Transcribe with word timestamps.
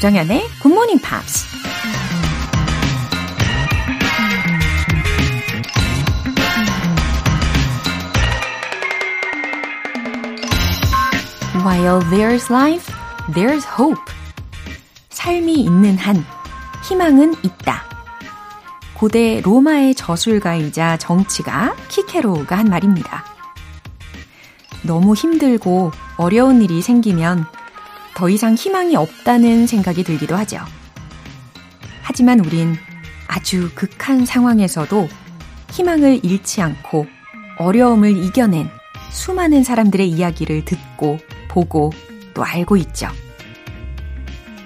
조정현의 0.00 0.48
Morning 0.64 1.02
Pops. 1.02 1.44
While 11.62 12.00
there's 12.08 12.50
life, 12.50 12.90
there's 13.34 13.66
hope. 13.78 14.00
삶이 15.10 15.52
있는 15.56 15.98
한 15.98 16.24
희망은 16.88 17.34
있다. 17.42 17.84
고대 18.94 19.42
로마의 19.42 19.94
저술가이자 19.96 20.96
정치가 20.96 21.76
키케로우가 21.88 22.56
한 22.56 22.70
말입니다. 22.70 23.26
너무 24.82 25.14
힘들고 25.14 25.92
어려운 26.16 26.62
일이 26.62 26.80
생기면 26.80 27.44
더 28.20 28.28
이상 28.28 28.54
희망이 28.54 28.96
없다는 28.96 29.66
생각이 29.66 30.04
들기도 30.04 30.36
하죠. 30.36 30.58
하지만 32.02 32.38
우린 32.40 32.76
아주 33.26 33.70
극한 33.74 34.26
상황에서도 34.26 35.08
희망을 35.70 36.20
잃지 36.22 36.60
않고 36.60 37.06
어려움을 37.56 38.22
이겨낸 38.22 38.68
수많은 39.08 39.64
사람들의 39.64 40.06
이야기를 40.06 40.66
듣고 40.66 41.18
보고 41.48 41.92
또 42.34 42.44
알고 42.44 42.76
있죠. 42.76 43.08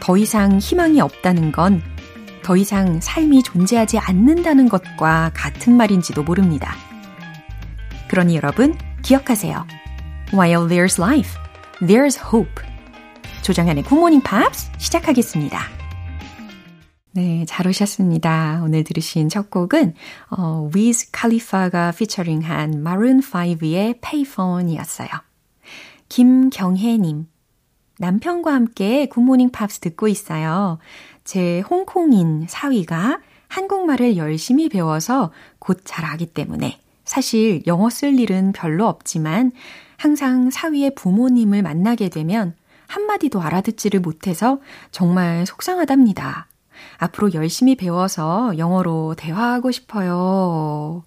더 0.01 0.17
이상 0.17 0.59
희망이 0.59 1.01
없다는 1.01 1.53
건 1.53 1.81
더 2.43 2.57
이상 2.57 3.01
삶이 3.01 3.45
존재하지 3.45 4.01
않는다는 4.01 4.69
것과 4.69 5.31
같은 5.33 5.77
말인지도 5.77 6.25
모릅니다. 6.25 6.75
그러니 8.09 8.35
여러분, 8.35 8.77
기억하세요. 9.03 9.65
While 10.35 10.67
there's 10.69 11.01
life, 11.01 11.39
there's 11.81 12.21
hope. 12.21 12.74
조정현의 13.45 13.83
굿모닝 13.83 14.23
팝스 14.23 14.71
시작하겠습니다. 14.79 15.61
네, 17.13 17.45
잘 17.47 17.69
오셨습니다. 17.69 18.63
오늘 18.65 18.85
들으신 18.85 19.29
첫 19.29 19.51
곡은 19.51 19.93
어, 20.31 20.71
Wiz 20.75 21.13
Khalifa가 21.13 21.93
피처링한 21.93 22.73
Maroon 22.79 23.21
5의 23.21 24.01
Payphone이었어요. 24.01 25.11
김경혜 26.09 26.97
님, 26.97 27.27
남편과 27.99 28.51
함께 28.51 29.11
굿모닝 29.11 29.51
팝스 29.51 29.81
듣고 29.81 30.09
있어요. 30.09 30.79
제 31.25 31.61
홍콩인 31.69 32.47
사위가 32.49 33.21
한국말을 33.49 34.17
열심히 34.17 34.71
배워서 34.71 35.33
곧 35.59 35.83
잘하기 35.85 36.33
때문에 36.33 36.81
사실 37.05 37.63
영어 37.67 37.91
쓸 37.91 38.19
일은 38.19 38.53
별로 38.53 38.87
없지만 38.87 39.53
항상 39.99 40.49
사위의 40.49 40.95
부모님을 40.95 41.61
만나게 41.61 42.09
되면 42.09 42.55
한마디도 42.87 43.41
알아듣지를 43.41 44.01
못해서 44.01 44.61
정말 44.91 45.47
속상하답니다. 45.47 46.47
앞으로 46.99 47.33
열심히 47.35 47.77
배워서 47.77 48.57
영어로 48.59 49.15
대화하고 49.17 49.71
싶어요. 49.71 51.03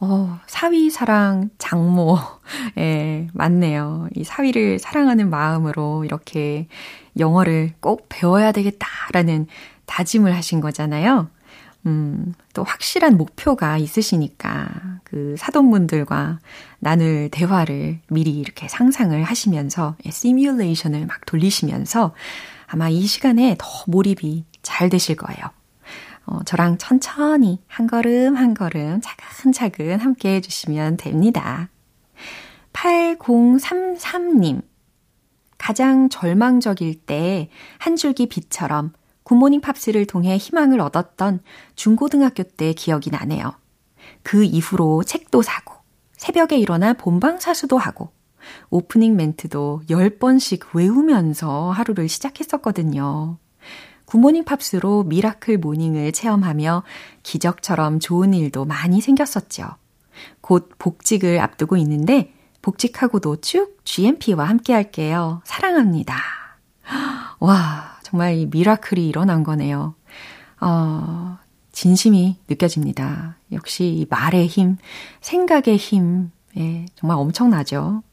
어, 0.00 0.38
사위 0.46 0.90
사랑 0.90 1.50
장모. 1.58 2.18
예, 2.78 3.28
맞네요. 3.32 4.08
이 4.14 4.24
사위를 4.24 4.78
사랑하는 4.78 5.30
마음으로 5.30 6.04
이렇게 6.04 6.68
영어를 7.18 7.74
꼭 7.80 8.06
배워야 8.08 8.52
되겠다라는 8.52 9.46
다짐을 9.86 10.34
하신 10.34 10.60
거잖아요. 10.60 11.28
음, 11.86 12.34
또 12.54 12.64
확실한 12.64 13.16
목표가 13.16 13.76
있으시니까 13.76 15.00
그 15.04 15.34
사돈분들과 15.38 16.38
나눌 16.78 17.28
대화를 17.30 18.00
미리 18.08 18.38
이렇게 18.38 18.68
상상을 18.68 19.22
하시면서 19.22 19.96
시뮬레이션을 20.08 21.06
막 21.06 21.26
돌리시면서 21.26 22.14
아마 22.66 22.88
이 22.88 23.06
시간에 23.06 23.56
더 23.58 23.66
몰입이 23.86 24.44
잘 24.62 24.88
되실 24.88 25.16
거예요. 25.16 25.44
어, 26.26 26.42
저랑 26.44 26.78
천천히 26.78 27.60
한 27.66 27.86
걸음 27.86 28.36
한 28.36 28.54
걸음 28.54 29.00
차근차근 29.02 30.00
함께 30.00 30.36
해주시면 30.36 30.96
됩니다. 30.96 31.68
8033님. 32.72 34.62
가장 35.58 36.08
절망적일 36.08 37.00
때 37.06 37.48
한 37.78 37.96
줄기 37.96 38.26
빛처럼 38.26 38.92
굿모닝 39.24 39.60
팝스를 39.60 40.06
통해 40.06 40.36
희망을 40.36 40.80
얻었던 40.80 41.40
중고등학교 41.74 42.42
때 42.42 42.72
기억이 42.72 43.10
나네요. 43.10 43.52
그 44.22 44.44
이후로 44.44 45.02
책도 45.04 45.42
사고, 45.42 45.74
새벽에 46.12 46.56
일어나 46.58 46.92
본방 46.92 47.40
사수도 47.40 47.78
하고, 47.78 48.12
오프닝 48.70 49.16
멘트도 49.16 49.82
10번씩 49.88 50.74
외우면서 50.74 51.70
하루를 51.70 52.08
시작했었거든요. 52.08 53.38
굿모닝 54.04 54.44
팝스로 54.44 55.04
miracle 55.04 55.58
morning을 55.58 56.12
체험하며 56.12 56.82
기적처럼 57.22 58.00
좋은 58.00 58.34
일도 58.34 58.66
많이 58.66 59.00
생겼었죠. 59.00 59.76
곧 60.40 60.70
복직을 60.78 61.40
앞두고 61.40 61.76
있는데 61.78 62.32
복직하고도 62.62 63.40
쭉 63.40 63.78
GMP와 63.84 64.44
함께 64.44 64.72
할게요. 64.72 65.42
사랑합니다. 65.44 66.16
와, 67.40 67.93
정말 68.14 68.36
이 68.36 68.46
미라클이 68.46 69.08
일어난 69.08 69.42
거네요. 69.42 69.96
어, 70.60 71.36
진심이 71.72 72.36
느껴집니다. 72.48 73.38
역시 73.50 73.86
이 73.86 74.06
말의 74.08 74.46
힘, 74.46 74.76
생각의 75.20 75.76
힘, 75.76 76.30
예, 76.56 76.86
정말 76.94 77.18
엄청나죠. 77.18 78.04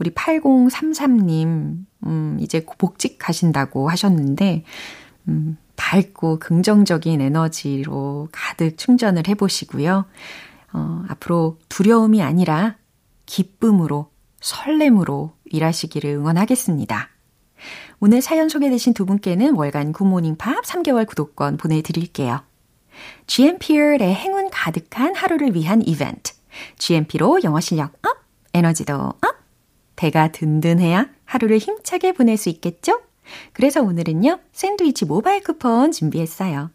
우리 0.00 0.10
8033님, 0.10 1.84
음, 2.04 2.38
이제 2.40 2.66
복직 2.78 3.28
하신다고 3.28 3.88
하셨는데, 3.88 4.64
음, 5.28 5.56
밝고 5.76 6.40
긍정적인 6.40 7.20
에너지로 7.20 8.30
가득 8.32 8.76
충전을 8.76 9.28
해보시고요. 9.28 10.04
어, 10.72 11.04
앞으로 11.06 11.58
두려움이 11.68 12.24
아니라 12.24 12.74
기쁨으로, 13.26 14.10
설렘으로 14.40 15.30
일하시기를 15.44 16.10
응원하겠습니다. 16.10 17.10
오늘 18.00 18.22
사연 18.22 18.48
소개되신 18.48 18.94
두 18.94 19.06
분께는 19.06 19.54
월간 19.54 19.92
굿모닝 19.92 20.36
팝스 20.36 20.64
3개월 20.64 21.06
구독권 21.06 21.56
보내드릴게요. 21.56 22.42
GMP의 23.26 23.98
행운 24.14 24.50
가득한 24.50 25.16
하루를 25.16 25.54
위한 25.54 25.82
이벤트. 25.84 26.32
GMP로 26.78 27.40
영어 27.42 27.60
실력 27.60 27.94
up, 28.06 28.18
에너지도 28.54 28.94
up. 28.94 29.20
배가 29.96 30.30
든든해야 30.30 31.08
하루를 31.24 31.58
힘차게 31.58 32.12
보낼 32.12 32.36
수 32.36 32.48
있겠죠? 32.48 33.00
그래서 33.52 33.82
오늘은요, 33.82 34.38
샌드위치 34.52 35.04
모바일 35.04 35.42
쿠폰 35.42 35.90
준비했어요. 35.90 36.70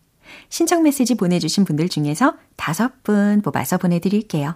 신청 0.50 0.84
메시지 0.84 1.16
보내주신 1.16 1.64
분들 1.64 1.88
중에서 1.88 2.36
다섯 2.58 3.02
분 3.04 3.42
뽑아서 3.42 3.78
보내드릴게요. 3.78 4.56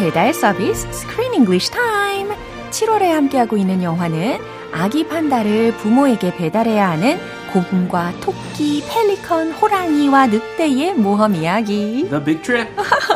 배달 0.00 0.32
서비스 0.32 0.88
Screen 0.88 1.34
English 1.34 1.70
Time. 1.70 2.34
7월에 2.70 3.10
함께하고 3.10 3.58
있는 3.58 3.82
영화는 3.82 4.38
아기 4.72 5.06
판다를 5.06 5.76
부모에게 5.76 6.34
배달해야 6.36 6.92
하는 6.92 7.18
곰과 7.52 8.10
토끼, 8.22 8.82
펠리컨, 8.88 9.52
호랑이와 9.52 10.28
늑대의 10.28 10.94
모험 10.94 11.34
이야기. 11.34 12.08
The 12.08 12.24
Big 12.24 12.40
Trip. 12.40 12.70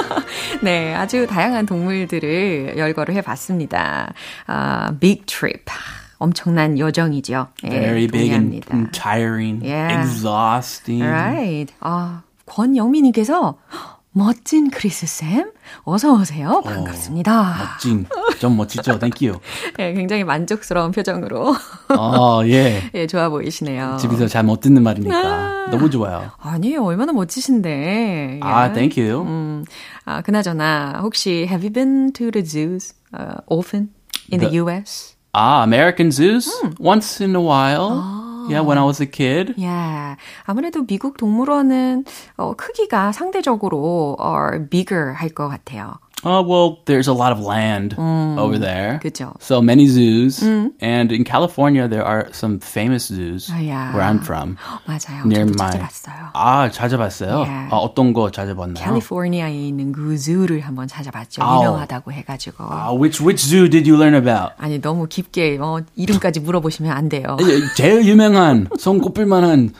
네, 0.62 0.94
아주 0.94 1.26
다양한 1.26 1.64
동물들을 1.64 2.74
열거를 2.76 3.14
해봤습니다. 3.14 4.12
uh, 4.46 4.98
Big 5.00 5.22
Trip. 5.24 5.64
엄청난 6.18 6.78
여정이죠. 6.78 7.48
Very 7.62 8.02
예, 8.02 8.06
big 8.08 8.30
and, 8.30 8.60
동의합니다. 8.60 8.74
and 8.76 8.90
tiring, 8.92 9.64
Yeah. 9.64 10.02
exhausting. 10.02 11.02
Right. 11.02 11.72
아, 11.80 12.24
권영민님께서 12.44 13.56
멋진 14.24 14.70
크리스 14.70 15.06
쌤, 15.08 15.50
어서 15.82 16.12
오세요. 16.14 16.62
반갑습니다. 16.64 17.40
어, 17.40 17.54
멋진, 17.72 18.06
좀 18.38 18.56
멋지죠. 18.56 19.00
Thank 19.00 19.26
you. 19.28 19.40
예, 19.80 19.92
굉장히 19.92 20.22
만족스러운 20.22 20.92
표정으로. 20.92 21.52
아, 21.88 22.40
예. 22.46 22.90
예, 22.94 23.06
좋아 23.08 23.28
보이시네요. 23.28 23.96
집에서 24.00 24.28
잘 24.28 24.44
못 24.44 24.60
듣는 24.60 24.84
말이니까 24.84 25.16
아, 25.16 25.66
너무 25.70 25.90
좋아요. 25.90 26.30
아니에요, 26.38 26.84
얼마나 26.84 27.12
멋지신데. 27.12 28.38
아, 28.42 28.72
thank 28.72 29.02
you. 29.02 29.22
음, 29.26 29.64
아, 30.04 30.22
그나저나 30.22 31.00
혹시 31.02 31.46
have 31.50 31.64
you 31.66 31.72
been 31.72 32.12
to 32.12 32.30
the 32.30 32.44
zoos 32.46 32.94
uh, 33.18 33.40
often 33.48 33.88
in 34.30 34.38
the, 34.38 34.46
the 34.48 34.56
U.S.? 34.62 35.16
Ah, 35.32 35.64
American 35.64 36.12
zoos? 36.12 36.46
음. 36.62 36.74
Once 36.78 37.20
in 37.24 37.34
a 37.34 37.40
while. 37.42 37.90
아. 37.90 38.23
Yeah, 38.50 38.60
when 38.60 38.78
I 38.78 38.84
was 38.84 39.00
a 39.00 39.06
kid. 39.06 39.54
Yeah. 39.56 40.16
아무래도 40.44 40.84
미국 40.86 41.16
동물원은 41.16 42.04
어, 42.36 42.54
크기가 42.54 43.12
상대적으로 43.12 44.16
are 44.20 44.58
bigger 44.68 45.12
할 45.14 45.30
것 45.34 45.48
같아요. 45.48 45.98
Oh, 46.25 46.41
well, 46.41 46.79
there's 46.83 47.07
a 47.07 47.13
lot 47.13 47.31
of 47.31 47.39
land 47.39 47.95
mm. 47.95 48.37
over 48.37 48.57
there. 48.57 48.99
그죠. 49.01 49.39
So 49.39 49.61
many 49.61 49.87
zoos. 49.87 50.41
Mm. 50.41 50.73
And 50.81 51.13
in 51.13 51.23
California, 51.23 51.87
there 51.87 52.03
are 52.03 52.27
some 52.33 52.59
famous 52.59 53.07
zoos 53.07 53.49
아, 53.49 53.63
yeah. 53.63 53.93
where 53.93 54.03
I'm 54.03 54.19
from. 54.19 54.57
맞아요. 54.85 55.23
Near 55.25 55.45
저도 55.45 55.55
my... 55.55 55.71
찾아봤어요. 55.71 56.31
아, 56.33 56.69
찾아봤어요? 56.71 57.39
Yeah. 57.39 57.69
아, 57.71 57.77
어떤 57.77 58.11
거 58.11 58.29
찾아봤나요? 58.31 58.83
캘리포니아에 58.83 59.55
있는 59.69 59.93
그 59.93 60.17
zoo를 60.17 60.59
한번 60.59 60.89
찾아봤죠. 60.89 61.41
oh. 61.41 61.63
유명하다고 61.63 62.11
해가지고. 62.11 62.65
Uh, 62.69 62.93
which, 62.93 63.21
which 63.21 63.39
zoo 63.39 63.69
did 63.69 63.87
you 63.87 63.95
learn 63.95 64.13
about? 64.13 64.51
아니, 64.57 64.81
너무 64.81 65.07
깊게 65.07 65.57
어, 65.61 65.79
이름까지 65.95 66.41
물어보시면 66.41 66.91
안 66.91 67.07
돼요. 67.07 67.37
제일 67.77 68.03
유명한, 68.03 68.67
손 68.77 68.99
꼽을 68.99 69.25
만한, 69.25 69.71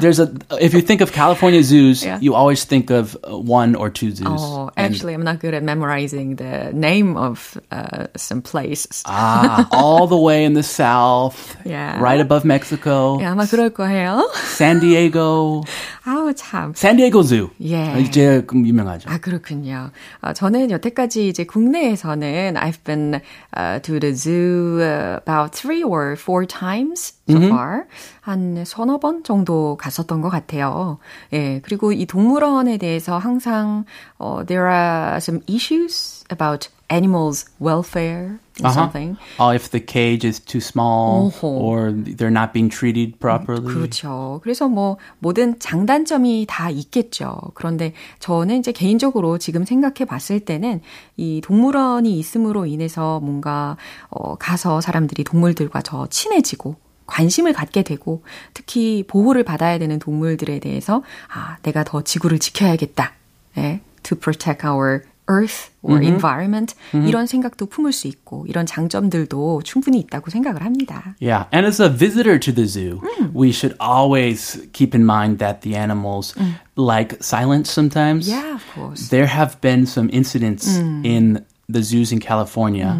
there's 0.00 0.18
a, 0.18 0.32
if 0.58 0.72
you 0.72 0.80
think 0.80 1.02
of 1.02 1.12
California 1.12 1.62
zoos, 1.62 2.02
yeah. 2.02 2.18
you 2.22 2.34
always 2.34 2.64
think 2.64 2.90
of 2.90 3.14
one 3.28 3.74
or 3.74 3.90
two 3.90 4.10
zoos. 4.10 4.40
Oh, 4.40 4.70
actually, 4.78 5.12
and, 5.12 5.20
I'm 5.20 5.24
not 5.24 5.40
good 5.40 5.52
at 5.52 5.62
memorizing 5.62 5.82
memorizing 5.86 6.36
the 6.36 6.70
name 6.72 7.16
of 7.16 7.58
uh, 7.70 8.06
some 8.16 8.42
places. 8.42 9.02
ah, 9.06 9.68
all 9.72 10.06
the 10.06 10.16
way 10.16 10.44
in 10.44 10.54
the 10.54 10.62
south. 10.62 11.56
Yeah. 11.64 12.00
Right 12.00 12.20
above 12.20 12.44
Mexico. 12.44 13.18
예, 13.20 13.26
아마 13.26 13.46
그럴 13.46 13.70
거예요. 13.70 14.28
San 14.56 14.80
Diego. 14.80 15.62
아우 16.04 16.32
참. 16.34 16.72
San 16.76 16.96
Diego 16.96 17.22
Zoo. 17.22 17.50
예. 17.62 18.04
제일 18.10 18.44
유명하죠. 18.52 19.08
아 19.08 19.18
그렇군요. 19.18 19.90
어, 20.20 20.32
저는 20.32 20.70
여태까지 20.70 21.28
이제 21.28 21.44
국내에서는 21.44 22.54
I've 22.56 22.82
been 22.84 23.20
uh, 23.56 23.78
to 23.82 24.00
the 24.00 24.14
zoo 24.14 24.80
about 24.82 25.52
three 25.54 25.82
or 25.82 26.16
four 26.16 26.44
times 26.46 27.14
So 27.29 27.37
mm-hmm. 27.37 27.49
far. 27.49 27.85
한 28.21 28.63
서너 28.65 28.99
번 28.99 29.23
정도 29.23 29.77
갔었던 29.77 30.21
것 30.21 30.29
같아요. 30.29 30.97
예, 31.33 31.61
그리고 31.63 31.91
이 31.91 32.05
동물원에 32.05 32.77
대해서 32.77 33.17
항상 33.17 33.85
uh, 34.21 34.43
there 34.45 34.67
are 34.67 35.17
some 35.17 35.41
issues 35.47 36.23
about 36.29 36.69
animals' 36.89 37.45
welfare 37.59 38.39
uh-huh. 38.63 38.71
something. 38.73 39.17
Uh, 39.39 39.51
if 39.53 39.69
the 39.71 39.79
cage 39.79 40.25
is 40.25 40.39
too 40.39 40.59
small 40.59 41.31
어허. 41.31 41.43
or 41.43 41.91
they're 41.91 42.31
not 42.31 42.53
being 42.53 42.69
treated 42.69 43.19
properly. 43.19 43.73
그렇죠. 43.73 44.39
그래서 44.43 44.67
뭐 44.67 44.97
모든 45.19 45.59
장단점이 45.59 46.45
다 46.49 46.69
있겠죠. 46.69 47.39
그런데 47.53 47.93
저는 48.19 48.59
이제 48.59 48.71
개인적으로 48.71 49.37
지금 49.37 49.65
생각해 49.65 50.05
봤을 50.05 50.39
때는 50.39 50.81
이 51.17 51.41
동물원이 51.43 52.17
있음으로 52.19 52.65
인해서 52.65 53.19
뭔가 53.19 53.77
어 54.09 54.35
가서 54.35 54.81
사람들이 54.81 55.23
동물들과 55.23 55.81
더 55.81 56.07
친해지고 56.07 56.75
관심을 57.06 57.52
갖게 57.52 57.82
되고 57.82 58.22
특히 58.54 59.04
보호를 59.06 59.44
받아야 59.44 59.78
되는 59.78 59.98
동물들에 59.98 60.60
대해서 60.60 61.02
아, 61.32 61.56
내가 61.62 61.84
더 61.84 62.02
지구를 62.02 62.38
지켜야겠다. 62.38 63.12
예, 63.58 63.80
to 64.02 64.16
protect 64.16 64.66
our 64.66 65.02
earth 65.30 65.70
or 65.82 65.98
mm-hmm. 65.98 66.14
environment 66.14 66.74
mm-hmm. 66.92 67.06
이런 67.06 67.26
생각도 67.26 67.66
품을 67.66 67.92
수 67.92 68.08
있고 68.08 68.46
이런 68.48 68.66
장점들도 68.66 69.62
충분히 69.62 69.98
있다고 70.00 70.30
생각을 70.30 70.64
합니다. 70.64 71.14
Yeah, 71.20 71.46
and 71.52 71.66
as 71.66 71.80
a 71.80 71.88
visitor 71.88 72.38
to 72.38 72.52
the 72.52 72.66
zoo, 72.66 73.00
mm. 73.02 73.32
we 73.32 73.52
should 73.52 73.76
always 73.80 74.58
keep 74.72 74.94
in 74.94 75.04
mind 75.04 75.38
that 75.38 75.62
the 75.62 75.76
animals 75.76 76.34
mm. 76.34 76.54
like 76.76 77.22
silence 77.22 77.70
sometimes. 77.70 78.28
Yeah, 78.28 78.54
of 78.54 78.64
course. 78.74 79.08
There 79.10 79.26
have 79.26 79.60
been 79.60 79.86
some 79.86 80.08
incidents 80.12 80.78
mm. 80.78 81.04
in 81.04 81.44
the 81.68 81.82
zoos 81.82 82.12
in 82.12 82.20
California 82.20 82.92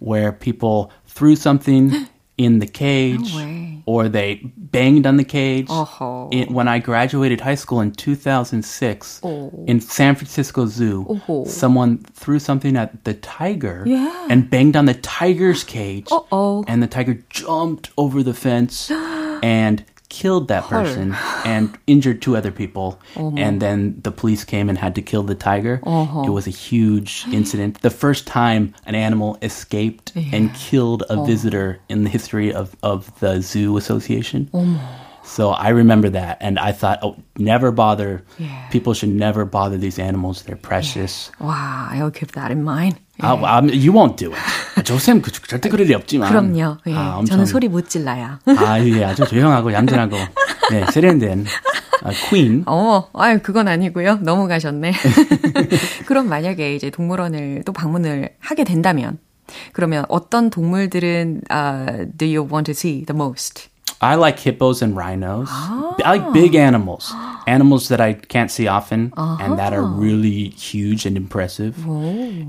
where 0.00 0.32
people 0.32 0.90
threw 1.06 1.36
something 1.36 1.92
in 2.43 2.59
the 2.59 2.67
cage 2.67 3.33
no 3.33 3.71
or 3.85 4.09
they 4.09 4.35
banged 4.57 5.05
on 5.05 5.17
the 5.17 5.23
cage. 5.23 5.67
Uh-huh. 5.69 6.27
It, 6.31 6.49
when 6.49 6.67
I 6.67 6.79
graduated 6.79 7.41
high 7.41 7.55
school 7.55 7.81
in 7.81 7.91
2006 7.91 9.21
oh. 9.23 9.65
in 9.67 9.81
San 9.81 10.15
Francisco 10.15 10.65
Zoo, 10.65 11.05
uh-huh. 11.09 11.45
someone 11.45 11.99
threw 12.13 12.39
something 12.39 12.75
at 12.75 13.03
the 13.03 13.13
tiger 13.15 13.83
yeah. 13.85 14.27
and 14.29 14.49
banged 14.49 14.75
on 14.75 14.85
the 14.85 14.93
tiger's 14.93 15.63
cage. 15.63 16.07
And 16.67 16.81
the 16.81 16.87
tiger 16.87 17.23
jumped 17.29 17.91
over 17.97 18.23
the 18.23 18.33
fence 18.33 18.91
and 19.43 19.83
killed 20.11 20.51
that 20.51 20.67
person 20.67 21.15
and 21.47 21.71
injured 21.87 22.21
two 22.21 22.35
other 22.35 22.51
people. 22.51 22.99
Uh-huh. 23.15 23.31
And 23.39 23.63
then 23.63 23.95
the 24.03 24.11
police 24.11 24.43
came 24.43 24.67
and 24.67 24.77
had 24.77 24.93
to 24.99 25.01
kill 25.01 25.23
the 25.23 25.33
tiger. 25.33 25.79
Uh-huh. 25.87 26.27
It 26.27 26.35
was 26.35 26.45
a 26.45 26.53
huge 26.53 27.23
incident. 27.31 27.79
The 27.81 27.89
first 27.89 28.27
time 28.27 28.75
an 28.85 28.93
animal 28.93 29.39
escaped 29.41 30.11
yeah. 30.13 30.35
and 30.35 30.53
killed 30.53 31.07
a 31.07 31.13
uh-huh. 31.13 31.23
visitor 31.23 31.79
in 31.87 32.03
the 32.03 32.11
history 32.11 32.51
of, 32.51 32.75
of 32.83 33.07
the 33.23 33.39
Zoo 33.39 33.79
Association. 33.79 34.51
So 35.23 35.51
I 35.53 35.69
remember 35.69 36.09
that, 36.09 36.41
and 36.41 36.57
I 36.57 36.73
thought, 36.73 36.99
oh, 37.03 37.15
never 37.37 37.71
bother. 37.71 38.25
Yeah. 38.41 38.67
People 38.73 38.93
should 38.93 39.13
never 39.13 39.45
bother 39.45 39.77
these 39.77 40.01
animals. 40.01 40.43
They're 40.43 40.57
precious. 40.57 41.31
Yeah. 41.39 41.47
Wow, 41.47 41.87
I'll 41.93 42.11
keep 42.11 42.33
that 42.33 42.51
in 42.51 42.63
mind. 42.65 42.97
아, 43.21 43.37
아, 43.37 43.61
you 43.71 43.91
won't 43.93 44.17
do 44.17 44.33
it. 44.33 44.39
조쌤 44.83 45.21
그, 45.21 45.31
절대 45.31 45.69
그럴 45.69 45.89
일 45.89 45.95
없지만. 45.95 46.29
그럼요. 46.29 46.77
예, 46.87 46.93
아, 46.95 47.17
엄청, 47.17 47.35
저는 47.35 47.45
소리 47.45 47.67
못 47.67 47.89
질러요. 47.89 48.39
아, 48.45 48.79
예, 48.79 49.03
아주 49.03 49.25
조용하고 49.25 49.73
얌전하고 49.73 50.17
네, 50.71 50.85
세련된 50.91 51.45
아, 52.03 52.11
퀸. 52.29 52.63
어, 52.65 53.09
아유 53.13 53.39
그건 53.41 53.67
아니고요. 53.67 54.19
넘어가셨네. 54.21 54.93
그럼 56.07 56.27
만약에 56.29 56.75
이제 56.75 56.89
동물원을 56.89 57.63
또 57.65 57.73
방문을 57.73 58.29
하게 58.39 58.63
된다면 58.63 59.19
그러면 59.73 60.05
어떤 60.09 60.49
동물들은 60.49 61.41
uh, 61.51 62.05
do 62.17 62.25
you 62.25 62.47
want 62.51 62.65
to 62.65 62.71
see 62.71 63.05
the 63.05 63.15
most? 63.15 63.70
I 64.00 64.16
like 64.16 64.38
hippos 64.38 64.82
and 64.82 64.94
rhinos. 64.94 65.48
Ah. 65.50 65.94
I 66.04 66.16
like 66.16 66.32
big 66.34 66.54
animals, 66.54 67.12
animals 67.46 67.88
that 67.88 68.00
I 68.00 68.12
can't 68.12 68.50
see 68.50 68.68
often 68.68 69.12
uh-huh. 69.16 69.42
and 69.42 69.58
that 69.58 69.72
are 69.72 69.82
really 69.82 70.50
huge 70.50 71.06
and 71.06 71.16
impressive. 71.16 71.86
Whoa. 71.86 72.04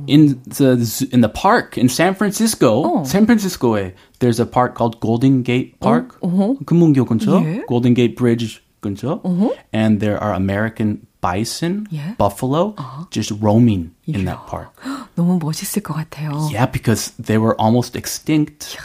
In 0.07 0.41
the 0.43 1.07
in 1.11 1.21
the 1.21 1.29
park 1.29 1.77
in 1.77 1.87
San 1.87 2.15
Francisco, 2.15 2.83
oh. 2.85 3.03
San 3.05 3.25
Francisco, 3.25 3.91
there's 4.19 4.39
a 4.39 4.45
park 4.45 4.75
called 4.75 4.99
Golden 4.99 5.41
Gate 5.41 5.79
Park. 5.79 6.17
Uh-huh. 6.21 6.55
금문교 6.65 7.07
근처, 7.07 7.43
yeah. 7.43 7.63
Golden 7.67 7.93
Gate 7.93 8.17
Bridge 8.17 8.61
근처, 8.81 9.21
uh-huh. 9.23 9.55
and 9.71 10.01
there 10.01 10.21
are 10.21 10.33
American 10.33 11.07
bison, 11.21 11.87
yeah. 11.89 12.13
buffalo, 12.17 12.73
uh-huh. 12.77 13.05
just 13.11 13.31
roaming 13.39 13.95
in 14.05 14.25
that 14.25 14.45
park. 14.47 14.71
너무 15.15 15.39
멋있을 15.39 15.81
것 15.81 15.95
같아요. 15.95 16.49
Yeah, 16.51 16.67
because 16.67 17.11
they 17.17 17.37
were 17.37 17.59
almost 17.59 17.95
extinct. 17.95 18.77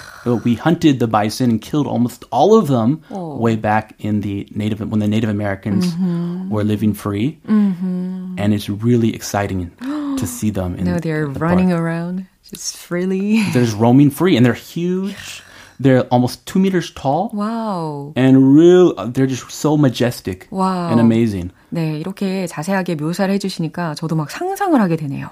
we 0.45 0.55
hunted 0.55 0.99
the 0.99 1.07
bison 1.07 1.51
and 1.51 1.61
killed 1.61 1.87
almost 1.87 2.25
all 2.31 2.57
of 2.57 2.69
them 2.69 3.03
oh. 3.11 3.37
way 3.37 3.57
back 3.57 3.95
in 3.99 4.23
the 4.23 4.49
native 4.55 4.81
when 4.81 5.01
the 5.01 5.09
Native 5.09 5.29
Americans 5.29 5.93
mm-hmm. 5.95 6.49
were 6.49 6.65
living 6.65 6.95
free, 6.95 7.39
mm-hmm. 7.47 8.37
and 8.39 8.55
it's 8.55 8.69
really 8.69 9.15
exciting 9.15 9.71
to 10.17 10.27
see 10.27 10.51
them. 10.51 10.75
In, 10.77 10.85
no, 10.85 10.99
they're 10.99 11.29
the 11.29 11.39
running 11.39 11.69
park. 11.69 11.81
around 11.81 12.27
just 12.49 12.77
freely. 12.77 13.43
They're 13.53 13.65
just 13.65 13.77
roaming 13.77 14.11
free, 14.11 14.37
and 14.37 14.45
they're 14.45 14.55
huge. 14.55 15.43
They're 15.81 16.05
almost 16.15 16.47
two 16.47 16.61
meters 16.61 16.91
tall. 16.93 17.31
Wow. 17.35 18.13
And 18.15 18.55
real, 18.55 18.95
they're 19.09 19.27
just 19.27 19.51
so 19.51 19.77
majestic 19.77 20.47
wow. 20.51 20.91
and 20.91 21.01
amazing. 21.01 21.51
네, 21.70 21.98
이렇게 22.00 22.48
자세하게 22.48 22.96
묘사를 22.96 23.34
해주시니까 23.36 23.96
저도 23.96 24.16
막 24.16 24.32
상상을 24.32 24.80
하게 24.80 24.96
되네요. 24.96 25.30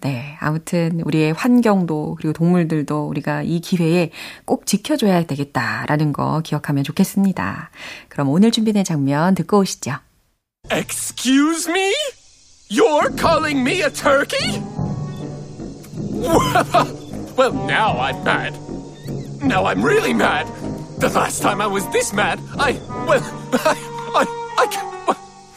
네, 0.00 0.36
아무튼 0.40 1.00
우리의 1.04 1.32
환경도 1.32 2.16
그리고 2.18 2.32
동물들도 2.32 3.06
우리가 3.06 3.42
이 3.42 3.60
기회에 3.60 4.10
꼭 4.44 4.66
지켜줘야 4.66 5.24
되겠다라는 5.24 6.12
거 6.12 6.40
기억하면 6.40 6.82
좋겠습니다. 6.82 7.70
그럼 8.08 8.30
오늘 8.30 8.50
준비된 8.50 8.84
장면 8.84 9.34
듣고 9.34 9.58
오시죠. 9.58 9.96
Excuse 10.70 11.70
me? 11.70 11.92
You're 12.70 13.10
calling 13.16 13.60
me 13.62 13.82
a 13.82 13.90
turkey? 13.90 14.60
well, 17.36 17.52
now 17.66 17.98
I'm 17.98 18.22
mad. 18.24 18.54
Now 19.42 19.64
I'm 19.64 19.82
really 19.82 20.14
mad. 20.14 20.46
The 20.98 21.08
last 21.08 21.42
time 21.42 21.60
I 21.60 21.66
was 21.66 21.86
this 21.92 22.12
mad, 22.12 22.38
I, 22.58 22.78
well, 23.06 23.22
I, 23.64 23.99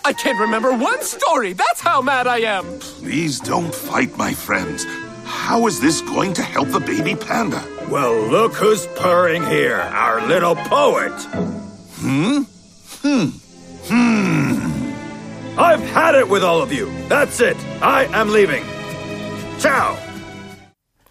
I, 0.05 0.09
I, 0.09 0.11
I 0.11 0.12
can't 0.12 0.38
remember 0.38 0.73
one 0.73 1.02
story. 1.02 1.52
That's 1.52 1.81
how 1.81 2.00
mad 2.02 2.26
I 2.26 2.38
am. 2.38 2.64
Please 2.78 3.40
don't 3.40 3.75
fight, 3.75 4.17
my 4.17 4.33
friends. 4.33 4.87
How 5.25 5.67
is 5.67 5.81
this 5.81 6.00
going 6.00 6.33
to 6.35 6.43
help 6.43 6.69
the 6.69 6.81
baby 6.81 7.14
panda? 7.14 7.62
Well, 7.90 8.14
look 8.28 8.55
who's 8.55 8.87
purring 8.97 9.45
here, 9.45 9.81
our 9.81 10.26
little 10.26 10.57
poet. 10.57 11.12
Hmm? 12.00 12.43
Hmm. 13.02 13.28
Hmm. 13.88 15.59
I've 15.59 15.83
had 15.83 16.14
it 16.14 16.28
with 16.28 16.45
all 16.45 16.62
of 16.62 16.73
you. 16.73 16.90
That's 17.09 17.40
it. 17.40 17.57
I 17.83 18.05
am 18.12 18.31
leaving. 18.31 18.64
Ciao. 19.59 19.97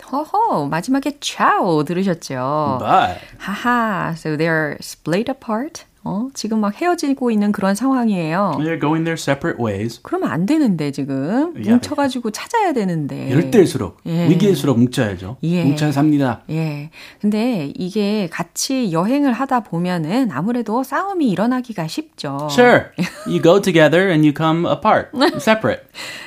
허허, 0.10 0.67
마지막에 0.70 1.20
ciao 1.20 1.84
들으셨죠? 1.84 2.77
But 2.79 3.20
하하, 3.39 4.15
so 4.15 4.38
they're 4.38 4.77
split 4.79 5.27
apart. 5.27 5.84
어, 6.04 6.28
지금 6.35 6.61
막 6.61 6.75
헤어지고 6.80 7.30
있는 7.30 7.52
그런 7.52 7.75
상황이에요. 7.75 8.54
they're 8.59 8.80
going 8.80 9.04
their 9.04 9.14
separate 9.14 9.62
ways. 9.64 10.00
그러면 10.02 10.30
안 10.30 10.47
되는데 10.47 10.90
지금 10.90 11.54
야. 11.66 11.71
뭉쳐가지고 11.71 12.30
찾아야 12.32 12.73
되는데. 12.73 13.28
이럴 13.28 13.50
때일수록 13.50 13.99
예. 14.06 14.28
위기일수록 14.28 14.78
뭉쳐야죠. 14.78 15.37
예. 15.44 15.64
뭉쳐야 15.64 15.92
삽니다. 15.92 16.42
예. 16.50 16.90
근데 17.21 17.73
이게 17.76 18.28
같이 18.32 18.92
여행을 18.92 19.32
하다 19.32 19.61
보면은 19.61 20.30
아무래도 20.32 20.82
싸움이 20.82 21.28
일어나기가 21.30 21.87
쉽죠. 21.87 22.49
Sure, 22.50 22.87
you 23.26 23.40
go 23.40 23.61
together 23.61 24.09
and 24.11 24.26
you 24.26 24.35
come 24.37 24.66
apart, 24.68 25.11
separate. 25.40 25.85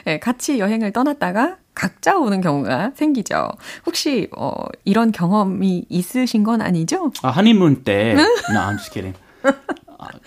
예, 0.08 0.20
같이 0.20 0.60
여행을 0.60 0.94
떠났다가 0.94 1.58
각자 1.74 2.17
오는 2.17 2.39
경우가 2.39 2.91
생기죠. 2.96 3.50
혹시 3.86 4.29
어, 4.38 4.51
이런 4.86 5.12
경험이 5.12 5.86
있으신 5.89 6.44
건 6.44 6.62
아니죠? 6.62 7.12
아, 7.22 7.32
허니문 7.32 7.84
때, 7.84 8.12
no, 8.13 8.24
I'm 8.62 8.77
just 8.77 8.91
kidding. 8.94 9.17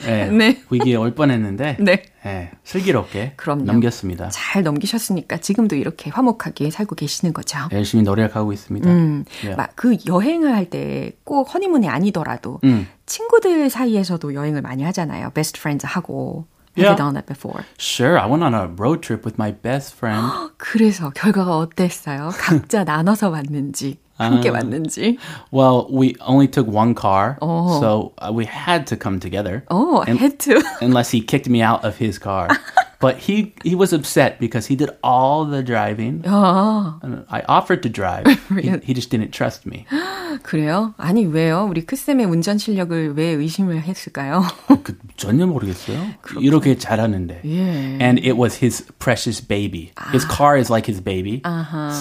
아, 0.04 0.10
예, 0.10 0.26
네. 0.30 0.62
위기에 0.70 0.96
올 0.96 1.14
뻔했는데, 1.14 1.76
네. 1.82 2.02
예, 2.26 2.50
슬기롭게 2.64 3.34
그럼요. 3.36 3.64
넘겼습니다. 3.64 4.28
잘 4.30 4.62
넘기셨으니까 4.62 5.38
지금도 5.38 5.76
이렇게 5.76 6.10
화목하게 6.10 6.70
살고 6.70 6.94
계시는 6.96 7.32
거죠. 7.32 7.58
열심히 7.72 8.02
노력하고 8.04 8.52
있습니다. 8.52 8.88
음, 8.90 9.24
예. 9.44 9.54
막그 9.54 9.98
여행을 10.06 10.54
할 10.54 10.68
때 10.70 11.12
꼭 11.24 11.52
허니문이 11.54 11.88
아니더라도 11.88 12.60
음. 12.64 12.86
친구들 13.06 13.70
사이에서도 13.70 14.34
여행을 14.34 14.62
많이 14.62 14.82
하잖아요. 14.84 15.30
Best 15.30 15.58
friends 15.58 15.86
하고. 15.86 16.46
Have 16.76 16.84
Yeah. 16.86 16.90
you 16.92 16.96
done 16.96 17.14
that 17.14 17.26
before? 17.26 17.64
Sure, 17.80 18.20
I 18.20 18.28
went 18.30 18.44
on 18.44 18.54
a 18.54 18.68
road 18.78 19.00
trip 19.00 19.24
with 19.26 19.34
my 19.36 19.52
best 19.52 19.96
friend. 19.96 20.22
그래서 20.58 21.10
결과가 21.10 21.56
어땠어요? 21.58 22.30
각자 22.38 22.84
나눠서 22.84 23.30
왔는지, 23.30 23.98
함께 24.17 24.49
아. 24.49 24.53
왔는지. 24.53 25.17
Well, 25.51 25.87
we 25.89 26.15
only 26.25 26.47
took 26.47 26.67
one 26.67 26.93
car, 26.93 27.37
Oh. 27.41 27.79
so 27.79 28.13
uh, 28.21 28.31
we 28.31 28.45
had 28.45 28.85
to 28.87 28.95
come 28.95 29.19
together. 29.19 29.63
어, 29.69 30.03
And- 30.07 30.19
had 30.19 30.37
to. 30.45 30.61
unless 30.81 31.09
he 31.11 31.21
kicked 31.21 31.49
me 31.49 31.61
out 31.61 31.83
of 31.83 31.97
his 31.97 32.19
car. 32.19 32.47
but 32.99 33.17
he 33.17 33.53
he 33.63 33.75
was 33.75 33.91
upset 33.93 34.39
because 34.39 34.67
he 34.67 34.75
did 34.75 34.89
all 35.03 35.45
the 35.45 35.61
driving. 35.63 36.21
아, 36.25 36.99
And 37.03 37.25
I 37.29 37.41
offered 37.47 37.81
to 37.83 37.89
drive. 37.89 38.25
he, 38.59 38.69
he 38.83 38.93
just 38.93 39.09
didn't 39.09 39.31
trust 39.31 39.65
me. 39.65 39.85
그래요? 40.43 40.93
아니, 40.97 41.25
왜요? 41.25 41.67
우리 41.69 41.85
크쌤의 41.85 42.25
운전 42.25 42.57
실력을 42.57 43.13
왜 43.15 43.23
의심을 43.35 43.81
했을까요? 43.83 44.43
그, 44.83 44.97
전혀 45.15 45.45
모르겠어요. 45.45 45.99
이렇게 46.41 46.75
잘하는데. 46.77 47.41
예. 47.45 47.97
And 48.01 48.19
it 48.19 48.33
was 48.37 48.57
his 48.63 48.83
precious 48.99 49.39
baby. 49.45 49.91
His 50.11 50.25
car 50.25 50.57
is 50.57 50.71
like 50.71 50.87
his 50.87 51.01
baby. 51.01 51.41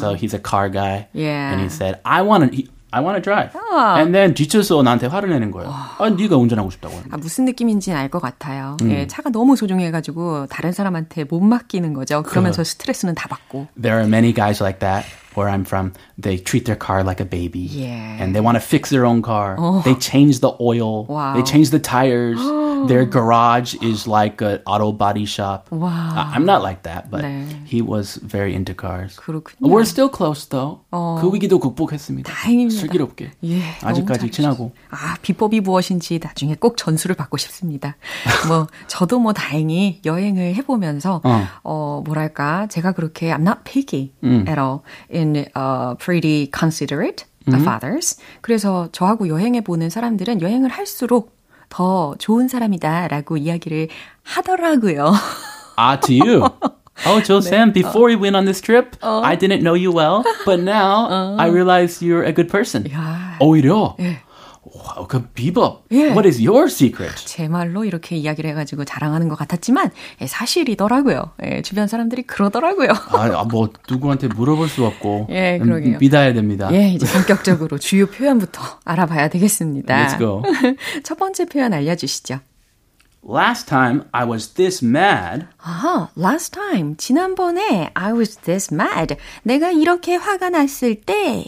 So 0.00 0.14
he's 0.14 0.32
a 0.34 0.40
car 0.40 0.70
guy. 0.70 1.08
Yeah. 1.12 1.52
And 1.52 1.60
he 1.60 1.68
said, 1.68 2.00
I 2.04 2.22
want 2.22 2.52
to. 2.52 2.64
I 2.91 3.01
want 3.03 3.21
to 3.21 3.21
drive. 3.21 3.51
And 3.99 4.13
then 4.13 4.33
뒤쳐서 4.33 4.81
나한테 4.81 5.07
화를 5.07 5.29
내는 5.29 5.51
거예요. 5.51 5.69
아, 5.69 6.09
네가 6.09 6.37
운전하고 6.37 6.69
싶다고. 6.69 6.95
하는데. 6.95 7.13
아, 7.13 7.17
무슨 7.17 7.45
느낌인지는 7.45 7.97
알것 7.97 8.21
같아요. 8.21 8.77
음. 8.81 8.91
예, 8.91 9.07
차가 9.07 9.29
너무 9.29 9.55
소중해가지고 9.55 10.47
다른 10.47 10.71
사람한테 10.71 11.25
못 11.25 11.41
맡기는 11.41 11.93
거죠. 11.93 12.23
그러면서 12.23 12.63
스트레스는 12.63 13.15
다 13.15 13.27
받고. 13.27 13.67
There 13.81 13.99
are 13.99 14.07
many 14.07 14.33
guys 14.33 14.63
like 14.63 14.79
that 14.79 15.05
where 15.36 15.48
I'm 15.48 15.64
from. 15.64 15.92
They 16.18 16.36
treat 16.36 16.66
their 16.66 16.76
car 16.76 17.02
like 17.02 17.20
a 17.20 17.24
baby. 17.24 17.60
Yeah. 17.60 18.18
And 18.20 18.34
they 18.34 18.40
want 18.40 18.56
to 18.56 18.60
fix 18.60 18.90
their 18.90 19.06
own 19.06 19.22
car. 19.22 19.56
They 19.84 19.94
change 19.94 20.40
the 20.40 20.52
oil. 20.60 21.06
Wow. 21.06 21.34
They 21.34 21.42
change 21.42 21.70
the 21.70 21.78
tires. 21.80 22.38
their 22.88 23.04
garage 23.04 23.74
is 23.80 24.08
like 24.08 24.40
an 24.42 24.60
auto 24.66 24.90
body 24.92 25.24
shop. 25.24 25.70
Wow. 25.70 25.88
I- 25.88 26.32
I'm 26.34 26.44
not 26.44 26.62
like 26.62 26.82
that, 26.82 27.10
but 27.10 27.22
네. 27.22 27.46
he 27.64 27.80
was 27.80 28.18
very 28.22 28.54
into 28.54 28.74
cars. 28.74 29.16
그렇군요. 29.16 29.70
We're 29.70 29.84
still 29.84 30.10
close 30.10 30.46
though. 30.48 30.80
그 30.90 31.32
위기도 31.32 31.58
극복했습니다. 31.60 32.30
다행입니다. 32.32 32.80
슬기롭게. 32.80 33.30
예, 33.44 33.62
아직까지 33.82 34.20
너무 34.20 34.30
친하고. 34.30 34.72
아, 34.90 35.16
비법이 35.22 35.60
무엇인지 35.60 36.18
나중에 36.22 36.56
꼭 36.56 36.76
전수를 36.76 37.14
받고 37.16 37.36
싶습니다. 37.36 37.96
뭐, 38.48 38.66
저도 38.88 39.18
뭐 39.20 39.32
다행히 39.32 40.00
여행을 40.04 40.54
해보면서, 40.56 41.20
어. 41.24 41.46
어, 41.62 42.02
뭐랄까, 42.04 42.66
제가 42.66 42.92
그렇게, 42.92 43.32
I'm 43.32 43.42
not 43.42 43.60
picky 43.64 44.12
at 44.24 44.58
all, 44.58 44.80
in 45.12 45.25
uh, 45.54 45.94
pretty 45.96 46.50
considerate 46.52 47.24
of 47.48 47.66
others. 47.66 48.16
그래서 48.40 48.88
저하고 48.92 49.28
여행해보는 49.28 49.90
사람들은 49.90 50.40
여행을 50.42 50.70
할수록 50.70 51.36
더 51.68 52.14
좋은 52.18 52.48
사람이다라고 52.48 53.36
이야기를 53.38 53.88
하더라고요. 54.22 55.12
Ah, 55.76 55.96
to 55.96 56.12
you. 56.14 56.44
Oh, 57.06 57.20
Joe 57.20 57.40
Sam, 57.40 57.72
before 57.72 58.08
we 58.08 58.14
went 58.14 58.36
on 58.36 58.44
this 58.44 58.60
trip, 58.60 58.94
I 59.02 59.34
didn't 59.36 59.62
know 59.62 59.74
you 59.74 59.90
well, 59.90 60.22
but 60.44 60.60
now 60.60 61.36
I 61.38 61.48
realize 61.48 62.02
you're 62.04 62.22
a 62.22 62.32
good 62.32 62.48
person. 62.48 62.84
야. 62.92 63.36
오히려 63.40 63.96
예. 63.98 64.18
와, 64.75 65.07
그 65.07 65.21
비법. 65.33 65.85
예. 65.91 66.09
What 66.09 66.27
is 66.27 66.41
your 66.45 66.65
secret? 66.65 67.15
제 67.25 67.47
말로 67.47 67.85
이렇게 67.85 68.15
이야기를 68.15 68.49
해가지고 68.51 68.85
자랑하는 68.85 69.29
것 69.29 69.35
같았지만 69.35 69.91
예, 70.21 70.27
사실이더라고요. 70.27 71.31
예, 71.43 71.61
주변 71.61 71.87
사람들이 71.87 72.23
그러더라고요. 72.23 72.89
아, 72.89 73.39
아, 73.39 73.43
뭐 73.45 73.69
누구한테 73.89 74.27
물어볼 74.27 74.67
수 74.67 74.85
없고 74.85 75.27
예, 75.31 75.59
그러게요. 75.61 75.95
음, 75.95 75.97
믿어야 75.99 76.33
됩니다. 76.33 76.69
예, 76.73 76.89
이제 76.89 77.05
본격적으로 77.11 77.77
주요 77.79 78.07
표현부터 78.07 78.61
알아봐야 78.83 79.29
되겠습니다. 79.29 80.07
Let's 80.07 80.17
go. 80.17 80.43
첫 81.03 81.17
번째 81.17 81.45
표현 81.45 81.73
알려주시죠. 81.73 82.39
Last 83.29 83.67
time 83.67 84.03
I 84.11 84.25
was 84.25 84.53
this 84.53 84.83
mad. 84.85 85.47
아하, 85.57 86.09
last 86.17 86.51
time. 86.51 86.95
지난번에 86.97 87.89
I 87.93 88.13
was 88.13 88.37
this 88.37 88.73
mad. 88.73 89.15
내가 89.43 89.71
이렇게 89.71 90.15
화가 90.15 90.49
났을 90.49 90.95
때, 91.01 91.45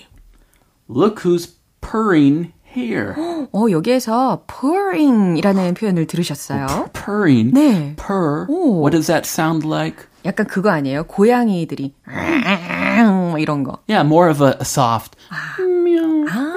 Look 0.90 1.24
who's 1.24 1.54
purring 1.82 2.52
here. 2.76 3.14
어, 3.52 3.66
여기에서 3.72 4.44
purring이라는 4.48 5.74
표현을 5.74 6.06
들으셨어요? 6.08 6.90
Purring. 6.94 7.54
네. 7.54 7.96
Purr. 7.96 8.46
오. 8.50 8.82
What 8.82 8.92
does 8.92 9.08
that 9.08 9.28
sound 9.28 9.66
like? 9.68 10.08
약간 10.26 10.46
그거 10.48 10.70
아니에요? 10.70 11.04
고양이들이 11.04 11.94
뭐 12.06 13.38
이런 13.40 13.64
거. 13.64 13.80
Yeah, 13.88 14.06
more 14.06 14.30
of 14.30 14.44
a, 14.44 14.54
soft. 14.62 15.16
meow. 15.60 16.26
아, 16.30 16.49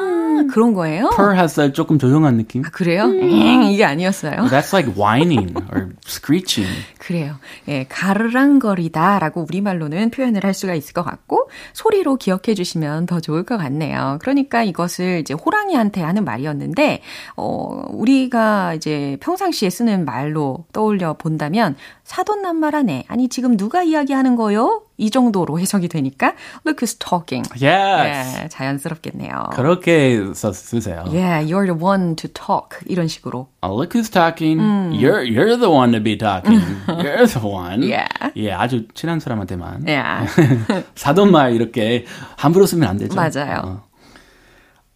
그런 0.52 0.74
거예요? 0.74 1.08
Purr 1.16 1.34
has 1.34 1.58
a 1.60 1.72
조금 1.72 1.98
조용한 1.98 2.36
느낌. 2.36 2.62
아, 2.64 2.70
그래요? 2.70 3.04
음, 3.04 3.62
이게 3.64 3.84
아니었어요. 3.84 4.32
That's 4.50 4.72
like 4.72 4.94
whining 4.94 5.54
or 5.72 5.88
screeching. 6.06 6.70
그래요. 7.00 7.36
예, 7.68 7.84
가르랑거리다라고 7.88 9.46
우리말로는 9.48 10.10
표현을 10.10 10.44
할 10.44 10.54
수가 10.54 10.74
있을 10.74 10.92
것 10.92 11.02
같고 11.02 11.48
소리로 11.72 12.16
기억해 12.16 12.54
주시면 12.54 13.06
더 13.06 13.20
좋을 13.20 13.44
것 13.44 13.56
같네요. 13.56 14.18
그러니까 14.20 14.62
이것을 14.62 15.20
이제 15.20 15.34
호랑이한테 15.34 16.02
하는 16.02 16.24
말이었는데 16.24 17.00
어 17.36 17.86
우리가 17.88 18.74
이제 18.74 19.16
평상시에 19.20 19.70
쓰는 19.70 20.04
말로 20.04 20.66
떠올려 20.72 21.14
본다면 21.14 21.76
사돈난말하네. 22.04 23.04
아니 23.08 23.28
지금 23.28 23.56
누가 23.56 23.82
이야기하는 23.82 24.36
거요? 24.36 24.82
이 25.02 25.10
정도로 25.10 25.58
해석이 25.58 25.88
되니까 25.88 26.34
look 26.64 26.78
who's 26.78 26.96
talking. 26.98 27.42
Yes. 27.60 28.38
예, 28.44 28.48
자연스럽겠네요. 28.48 29.50
그렇게 29.52 30.32
써 30.34 30.52
쓰세요. 30.52 31.04
Yeah, 31.08 31.42
you're 31.42 31.66
the 31.66 31.76
one 31.76 32.14
to 32.16 32.30
talk 32.32 32.78
이런 32.86 33.08
식으로. 33.08 33.48
Oh, 33.62 33.74
look 33.74 33.98
who's 33.98 34.08
talking. 34.08 34.60
You're 34.94 35.24
you're 35.24 35.58
the 35.58 35.70
one 35.70 35.92
to 35.92 36.00
be 36.00 36.16
talking. 36.16 36.62
you're 36.86 37.26
the 37.26 37.42
one. 37.42 37.82
Yeah. 37.82 38.08
예, 38.36 38.52
아주 38.52 38.86
친한 38.94 39.18
사람한테만. 39.18 39.88
Yeah. 39.88 40.84
사돈말 40.94 41.54
이렇게 41.54 42.06
함부로 42.36 42.66
쓰면 42.66 42.88
안 42.88 42.96
되죠. 42.98 43.16
맞아요. 43.16 43.62
어. 43.64 43.82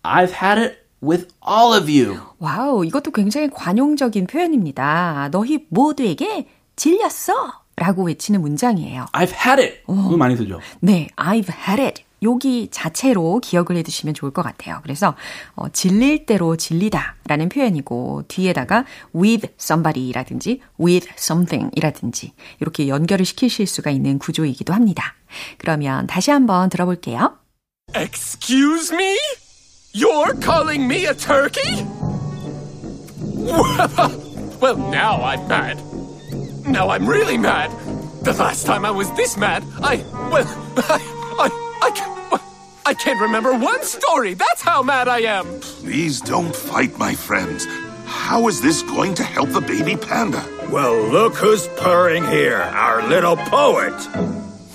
I've 0.05 0.33
had 0.33 0.61
it 0.63 0.87
with 1.03 1.27
all 1.43 1.75
of 1.75 1.91
you. 1.91 2.21
와우, 2.39 2.85
이것도 2.85 3.11
굉장히 3.11 3.51
관용적인 3.51 4.29
표현입니다. 4.29 5.31
너희 5.33 5.67
모두에게 5.69 6.47
질렸어! 6.77 7.66
라고 7.77 8.05
외치는 8.05 8.41
문장이에요. 8.41 9.07
I've 9.13 9.33
had 9.33 9.63
it. 9.63 9.83
이거 9.83 10.17
많이 10.17 10.37
쓰죠. 10.37 10.61
네, 10.81 11.09
I've 11.17 11.51
had 11.51 11.83
it. 11.83 12.03
여기 12.23 12.69
자체로 12.71 13.41
기억을 13.41 13.77
해두시면 13.77 14.15
좋을 14.15 14.33
것 14.33 14.43
같아요. 14.43 14.81
그래서 14.83 15.15
어, 15.55 15.69
질릴 15.69 16.25
대로 16.25 16.57
질리다 16.57 17.17
라는 17.27 17.49
표현이고 17.49 18.25
뒤에다가 18.29 18.85
with 19.15 19.49
somebody라든지 19.61 20.63
with 20.81 21.09
something이라든지 21.19 22.33
이렇게 22.61 22.89
연결을 22.89 23.27
시키실 23.27 23.67
수가 23.67 23.91
있는 23.91 24.19
구조이기도 24.19 24.73
합니다. 24.73 25.15
그러면 25.59 26.07
다시 26.07 26.31
한번 26.31 26.71
들어볼게요. 26.71 27.37
Excuse 27.95 28.95
me? 28.95 29.17
You're 29.95 30.41
calling 30.43 30.85
me 30.85 31.07
a 31.07 31.15
turkey? 31.15 31.85
well, 34.61 34.77
now 34.91 35.23
I'm 35.23 35.47
mad. 35.49 35.96
Now 36.69 36.91
I'm 36.91 37.07
really 37.09 37.39
mad. 37.39 37.71
The 38.25 38.33
last 38.33 38.67
time 38.67 38.85
I 38.85 38.91
was 38.91 39.11
this 39.13 39.37
mad, 39.37 39.63
I, 39.83 39.97
well, 40.31 40.47
I, 40.77 40.99
I, 41.39 41.79
I, 41.83 41.91
ca- 41.91 42.29
well, 42.33 42.43
I 42.85 42.95
can't 42.95 43.21
remember 43.21 43.53
one 43.57 43.83
story. 43.85 44.35
That's 44.35 44.63
how 44.63 44.83
mad 44.83 45.07
I 45.09 45.21
am. 45.21 45.47
Please 45.61 46.21
don't 46.21 46.55
fight, 46.55 46.99
my 46.99 47.15
friends. 47.15 47.67
How 48.05 48.49
is 48.49 48.61
this 48.61 48.83
going 48.83 49.15
to 49.15 49.23
help 49.23 49.51
the 49.51 49.61
baby 49.61 49.97
panda? 49.97 50.45
Well, 50.71 51.01
look 51.09 51.35
who's 51.35 51.69
purring 51.77 52.25
here, 52.25 52.57
our 52.59 53.07
little 53.09 53.37
poet. 53.37 53.95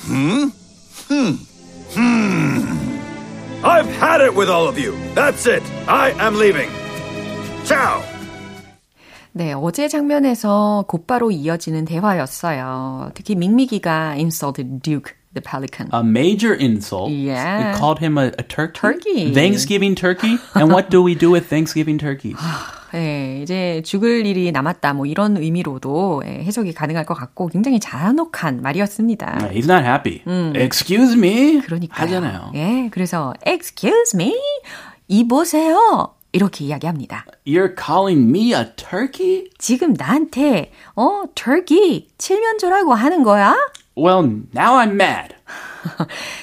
Hmm? 0.03 0.47
Hmm. 1.09 1.35
Hmm. 1.93 3.65
I've 3.65 3.87
had 3.87 4.21
it 4.21 4.33
with 4.33 4.49
all 4.49 4.67
of 4.67 4.79
you. 4.79 4.97
That's 5.13 5.45
it. 5.45 5.61
I 5.87 6.11
am 6.11 6.35
leaving. 6.35 6.69
Ciao. 7.65 8.01
네, 9.33 9.53
어제 9.53 9.87
장면에서 9.87 10.85
곧바로 10.87 11.31
이어지는 11.31 11.85
대화였어요. 11.85 13.11
특히 13.13 13.35
밍미기가 13.35 14.11
insulted 14.17 14.81
Duke 14.81 15.13
the 15.33 15.41
Pelican. 15.41 15.89
A 15.93 16.03
major 16.03 16.53
insult. 16.53 17.11
Yeah. 17.11 17.71
It 17.71 17.77
called 17.79 17.99
him 17.99 18.17
a, 18.17 18.31
a 18.37 18.43
turkey. 18.43 18.73
Turkey. 18.79 19.33
Thanksgiving 19.33 19.95
turkey. 19.95 20.37
and 20.55 20.71
what 20.71 20.89
do 20.89 21.01
we 21.01 21.15
do 21.15 21.31
with 21.31 21.47
Thanksgiving 21.47 21.97
turkeys? 21.97 22.35
네, 22.91 23.39
이제 23.41 23.81
죽을 23.85 24.25
일이 24.25 24.51
남았다, 24.51 24.93
뭐 24.93 25.05
이런 25.05 25.37
의미로도 25.37 26.23
예, 26.25 26.43
해석이 26.43 26.73
가능할 26.73 27.05
것 27.05 27.13
같고 27.13 27.47
굉장히 27.47 27.79
잔혹한 27.79 28.61
말이었습니다. 28.61 29.49
He's 29.53 29.69
not 29.69 29.85
happy. 29.85 30.21
Excuse 30.61 31.15
me. 31.17 31.61
그러니까요. 31.61 32.03
하잖아요. 32.03 32.51
예, 32.55 32.89
그래서 32.91 33.33
excuse 33.47 34.11
me, 34.13 34.35
이 35.07 35.25
보세요. 35.25 36.15
이렇게 36.31 36.65
이야기합니다. 36.65 37.25
You're 37.45 37.75
calling 37.77 38.29
me 38.29 38.53
a 38.53 38.73
turkey? 38.75 39.49
지금 39.57 39.93
나한테 39.93 40.71
어 40.95 41.23
turkey 41.35 42.07
칠면조라고 42.17 42.93
하는 42.93 43.23
거야? 43.23 43.55
Well, 43.97 44.23
now 44.55 44.77
I'm 44.79 44.93
mad. 44.93 45.35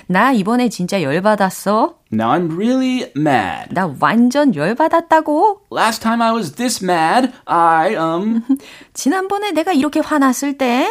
나 0.06 0.32
이번에 0.32 0.68
진짜 0.68 1.02
열받았어. 1.02 1.94
Now 2.12 2.30
I'm 2.32 2.52
really 2.54 3.10
mad. 3.16 3.74
나 3.74 3.94
완전 4.00 4.54
열받았다고. 4.54 5.62
Last 5.72 6.02
time 6.02 6.22
I 6.22 6.32
was 6.32 6.52
this 6.52 6.84
mad, 6.84 7.32
I, 7.46 7.94
um, 7.94 8.42
지난번에 8.94 9.52
내가 9.52 9.72
이렇게 9.72 10.00
화났을 10.00 10.58
때 10.58 10.88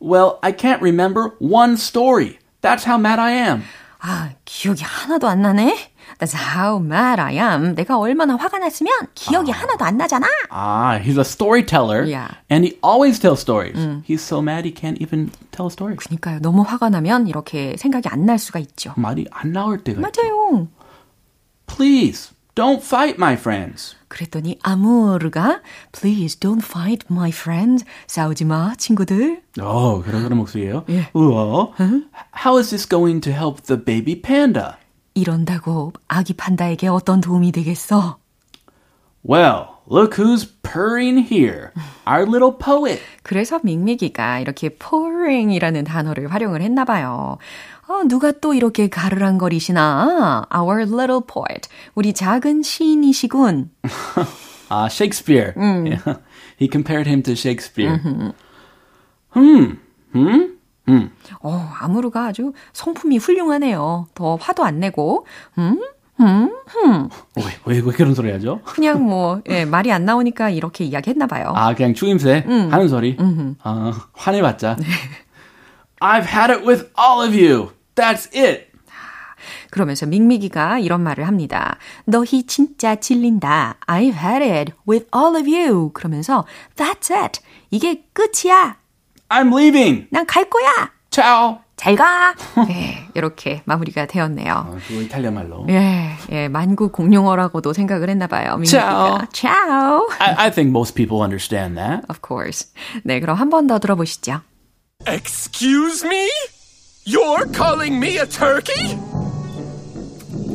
well, 0.00 0.38
I 0.42 0.52
can't 0.52 0.80
remember 0.82 1.30
one 1.40 1.74
story. 1.74 2.38
That's 2.60 2.84
how 2.84 2.98
mad 2.98 3.18
I 3.18 3.32
am. 3.32 3.62
아, 4.00 4.30
기억이 4.44 4.84
하나도 4.84 5.26
안 5.28 5.40
나네. 5.42 5.74
That's 6.19 6.33
how 6.33 6.79
mad 6.79 7.19
I 7.19 7.33
am. 7.37 7.75
내가 7.75 7.97
얼마나 7.97 8.35
화가 8.35 8.57
났으면 8.59 8.91
기억이 9.15 9.51
하나도 9.51 9.85
안 9.85 9.97
나잖아. 9.97 10.27
Ah, 10.51 10.99
he's 10.99 11.17
a 11.17 11.23
storyteller. 11.23 12.03
Yeah. 12.05 12.29
And 12.49 12.65
he 12.65 12.77
always 12.83 13.19
tells 13.19 13.39
stories. 13.39 13.77
He's 14.05 14.21
so 14.21 14.41
mad 14.41 14.65
he 14.65 14.71
can't 14.73 14.99
even 15.01 15.31
tell 15.51 15.67
a 15.67 15.71
story. 15.71 15.95
그러니까요. 15.95 16.39
너무 16.41 16.63
화가 16.63 16.89
나면 16.89 17.27
이렇게 17.27 17.75
생각이 17.77 18.09
안 18.09 18.25
날 18.25 18.37
수가 18.39 18.59
있죠. 18.59 18.93
말이 18.97 19.25
안 19.31 19.53
나올 19.53 19.83
때가 19.83 20.01
있죠. 20.01 20.21
맞아요. 20.21 20.67
Please, 21.67 22.31
don't 22.55 22.81
fight 22.83 23.15
my 23.17 23.33
friends. 23.35 23.95
그랬더니 24.07 24.57
아무르가 24.63 25.61
Please 25.91 26.35
don't 26.39 26.63
fight 26.63 27.05
my 27.11 27.29
friends. 27.29 27.85
싸우지 28.07 28.45
마, 28.45 28.73
친구들. 28.75 29.41
어, 29.61 30.01
그런 30.01 30.23
그런 30.23 30.37
목소리예요. 30.39 30.83
예. 30.89 31.09
우와. 31.13 31.73
How 32.43 32.57
is 32.59 32.71
this 32.71 32.87
going 32.89 33.21
to 33.21 33.31
help 33.31 33.61
the 33.67 33.77
baby 33.81 34.19
panda? 34.19 34.77
이런다고 35.14 35.92
아기 36.08 36.34
판다에게 36.34 36.88
어떤 36.88 37.20
도움이 37.20 37.52
되겠어? 37.52 38.18
Well, 39.26 39.68
look 39.90 40.16
who's 40.18 40.46
purring 40.62 41.18
here. 41.32 41.70
Our 42.06 42.26
little 42.28 42.52
poet. 42.58 43.00
그래서 43.22 43.58
밍미기가 43.62 44.40
이렇게 44.40 44.68
pouring이라는 44.68 45.84
단어를 45.84 46.30
활용을 46.30 46.60
했나 46.60 46.84
봐요. 46.84 47.38
어, 47.88 48.02
누가 48.04 48.32
또 48.32 48.52
이렇게 48.54 48.88
가르랑거리시나? 48.88 50.46
Our 50.54 50.82
little 50.82 51.20
poet. 51.26 51.68
우리 51.94 52.12
작은 52.12 52.62
시인이시군. 52.62 53.70
Uh, 54.70 54.88
Shakespeare. 54.88 55.54
Yeah. 55.56 56.16
He 56.58 56.68
compared 56.68 57.06
him 57.06 57.22
to 57.22 57.34
Shakespeare. 57.34 57.96
Hmm. 57.98 59.76
Hmm? 60.12 60.56
Hmm. 60.86 61.10
어, 61.40 61.70
아무르가 61.80 62.26
아주 62.26 62.52
성품이 62.72 63.18
훌륭하네요. 63.18 64.06
더 64.14 64.36
화도 64.36 64.64
안 64.64 64.80
내고, 64.80 65.26
음? 65.58 65.80
음? 66.20 66.50
음. 66.84 67.08
왜, 67.36 67.42
왜, 67.64 67.80
왜 67.80 67.92
그런 67.92 68.14
소리 68.14 68.30
하죠? 68.32 68.60
그냥 68.64 69.02
뭐, 69.04 69.40
예, 69.48 69.64
말이 69.64 69.90
안 69.90 70.04
나오니까 70.04 70.50
이렇게 70.50 70.84
이야기 70.84 71.10
했나 71.10 71.26
봐요. 71.26 71.52
아, 71.56 71.74
그냥 71.74 71.94
추임새 71.94 72.44
하는 72.46 72.88
소리. 72.88 73.16
아, 73.62 74.08
화내봤자. 74.12 74.76
I've 76.00 76.26
had 76.26 76.52
it 76.52 76.66
with 76.66 76.90
all 76.98 77.26
of 77.26 77.34
you. 77.34 77.70
That's 77.94 78.28
it. 78.36 78.66
그러면서 79.70 80.06
밍미기가 80.06 80.78
이런 80.78 81.00
말을 81.02 81.26
합니다. 81.26 81.78
너희 82.04 82.44
진짜 82.44 82.96
질린다. 82.96 83.76
I've 83.86 84.14
had 84.14 84.44
it 84.44 84.72
with 84.88 85.06
all 85.14 85.36
of 85.36 85.48
you. 85.50 85.90
그러면서 85.92 86.44
That's 86.76 87.10
it. 87.10 87.40
이게 87.70 88.04
끝이야. 88.12 88.76
I'm 89.33 89.53
leaving. 89.53 90.07
난 90.11 90.25
갈 90.25 90.49
거야. 90.49 90.91
Ciao. 91.11 91.59
잘 91.75 91.95
가. 91.95 92.35
네, 92.67 93.07
이렇게 93.15 93.61
마무리가 93.65 94.05
되었네요. 94.05 94.53
어, 94.67 94.77
그거 94.85 95.01
이탈리아 95.01 95.31
말로. 95.31 95.65
예, 95.69 96.11
예, 96.29 96.47
만국 96.49 96.91
공용어라고도 96.91 97.71
생각을 97.71 98.09
했나 98.09 98.27
봐요. 98.27 98.57
밍미기가. 98.57 99.27
Ciao. 99.31 100.07
I, 100.19 100.35
I 100.47 100.51
think 100.51 100.71
most 100.71 100.93
people 100.95 101.21
understand 101.23 101.77
that. 101.77 102.03
Of 102.09 102.19
course. 102.21 102.67
네, 103.05 103.19
그럼 103.21 103.37
한 103.37 103.49
번 103.49 103.65
더 103.67 103.79
들어보시죠. 103.79 104.41
Excuse 105.07 106.03
me? 106.05 106.27
You're 107.07 107.47
calling 107.53 107.97
me 107.97 108.17
a 108.17 108.25
turkey? 108.27 108.97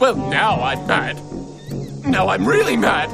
well, 0.00 0.14
now 0.30 0.60
I'm 0.62 0.86
mad. 0.86 1.16
Now 2.06 2.28
I'm 2.28 2.46
really 2.46 2.76
mad. 2.76 3.10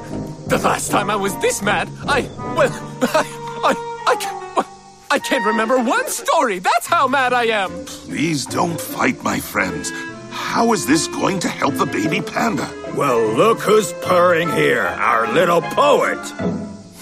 The 0.48 0.58
last 0.58 0.90
time 0.90 1.08
I 1.10 1.16
was 1.16 1.34
this 1.40 1.62
mad, 1.62 1.88
I, 2.06 2.28
well, 2.54 2.70
I, 3.14 3.24
I, 3.64 3.74
I, 4.07 4.15
ca- 4.15 4.65
I 5.11 5.19
can't 5.19 5.45
remember 5.45 5.77
one 5.77 6.07
story. 6.09 6.59
That's 6.59 6.87
how 6.87 7.07
mad 7.07 7.33
I 7.33 7.45
am. 7.47 7.71
Please 7.85 8.45
don't 8.45 8.79
fight, 8.79 9.21
my 9.23 9.39
friends. 9.39 9.91
How 10.31 10.71
is 10.73 10.85
this 10.85 11.07
going 11.07 11.39
to 11.39 11.47
help 11.49 11.75
the 11.75 11.85
baby 11.85 12.21
panda? 12.21 12.67
Well, 12.95 13.19
look 13.33 13.59
who's 13.59 13.91
purring 14.03 14.49
here, 14.49 14.83
our 14.83 15.31
little 15.33 15.61
poet. 15.61 16.17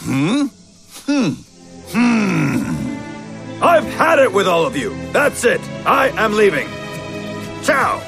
Hmm? 0.04 0.48
Hmm. 1.06 1.32
Hmm. 1.94 3.64
I've 3.64 3.86
had 3.86 4.20
it 4.20 4.32
with 4.34 4.48
all 4.48 4.66
of 4.66 4.76
you. 4.76 4.96
That's 5.12 5.44
it. 5.44 5.62
I 5.86 6.10
am 6.10 6.34
leaving. 6.34 6.68
Ciao. 7.64 8.02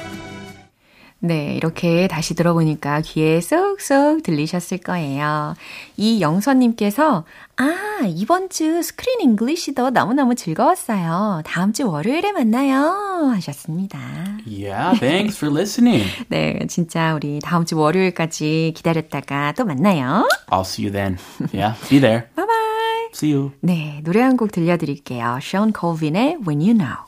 네, 1.20 1.54
이렇게 1.56 2.06
다시 2.06 2.34
들어보니까 2.34 3.00
귀에 3.00 3.40
쏙쏙 3.40 4.22
들리셨을 4.22 4.78
거예요. 4.78 5.54
이영선님께서, 5.96 7.24
아, 7.56 8.00
이번 8.06 8.48
주 8.50 8.80
스크린 8.84 9.20
잉글리시도 9.22 9.90
너무너무 9.90 10.36
즐거웠어요. 10.36 11.42
다음 11.44 11.72
주 11.72 11.88
월요일에 11.90 12.30
만나요. 12.30 13.32
하셨습니다. 13.34 13.98
Yeah, 14.46 14.96
thanks 15.00 15.36
for 15.36 15.52
listening. 15.52 16.06
네, 16.30 16.60
진짜 16.68 17.14
우리 17.14 17.40
다음 17.42 17.64
주 17.64 17.76
월요일까지 17.76 18.72
기다렸다가 18.76 19.52
또 19.56 19.64
만나요. 19.64 20.28
I'll 20.50 20.60
see 20.60 20.84
you 20.86 20.92
then. 20.92 21.18
Yeah, 21.52 21.74
be 21.88 21.98
there. 22.00 22.28
Bye 22.36 22.46
bye. 22.46 23.10
See 23.12 23.32
you. 23.34 23.50
네, 23.60 24.00
노래 24.04 24.20
한 24.22 24.36
곡 24.36 24.52
들려드릴게요. 24.52 25.38
Sean 25.42 25.72
Colvin의 25.76 26.36
When 26.46 26.60
You 26.60 26.74
Know. 26.74 27.07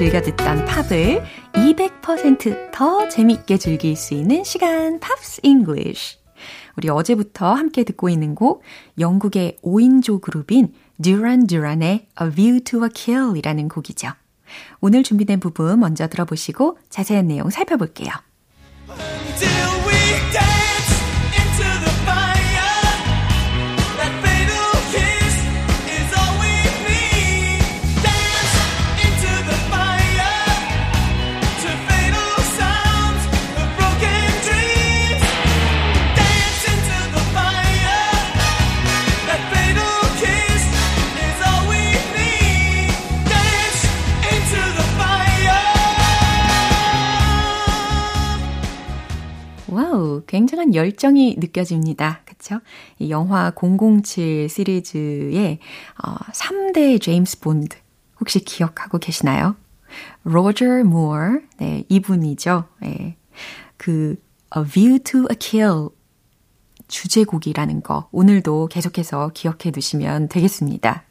즐겨 0.00 0.22
듣던 0.22 0.64
팝을 0.64 1.22
200%더 1.52 3.08
재밌게 3.10 3.58
즐길 3.58 3.96
수 3.96 4.14
있는 4.14 4.44
시간, 4.44 4.98
Pops 4.98 5.42
English. 5.42 6.16
우리 6.78 6.88
어제부터 6.88 7.52
함께 7.52 7.84
듣고 7.84 8.08
있는 8.08 8.34
곡, 8.34 8.62
영국의 8.98 9.58
5인조 9.62 10.22
그룹인 10.22 10.72
듀란 11.02 11.46
듀란의 11.46 12.06
A 12.18 12.30
View 12.30 12.60
to 12.60 12.84
a 12.84 12.88
Kill 12.94 13.36
이라는 13.36 13.68
곡이죠. 13.68 14.08
오늘 14.80 15.02
준비된 15.02 15.38
부분 15.38 15.78
먼저 15.80 16.08
들어보시고 16.08 16.78
자세한 16.88 17.26
내용 17.26 17.50
살펴볼게요. 17.50 18.08
열정이 50.80 51.36
느껴집니다. 51.38 52.22
그쵸? 52.24 52.60
이 52.98 53.10
영화 53.10 53.52
007 53.54 54.48
시리즈의 54.48 55.58
어, 56.02 56.14
3대 56.32 57.00
제임스 57.00 57.40
본드 57.40 57.76
혹시 58.18 58.40
기억하고 58.40 58.98
계시나요? 58.98 59.56
로저 60.24 60.64
무어, 60.84 61.40
네, 61.58 61.84
이분이죠. 61.88 62.64
네. 62.80 63.16
그 63.76 64.16
A 64.56 64.64
View 64.64 64.98
to 65.00 65.26
a 65.30 65.36
Kill 65.38 65.88
주제곡이라는 66.88 67.82
거 67.82 68.08
오늘도 68.10 68.68
계속해서 68.68 69.30
기억해 69.34 69.70
두시면 69.72 70.28
되겠습니다. 70.28 71.04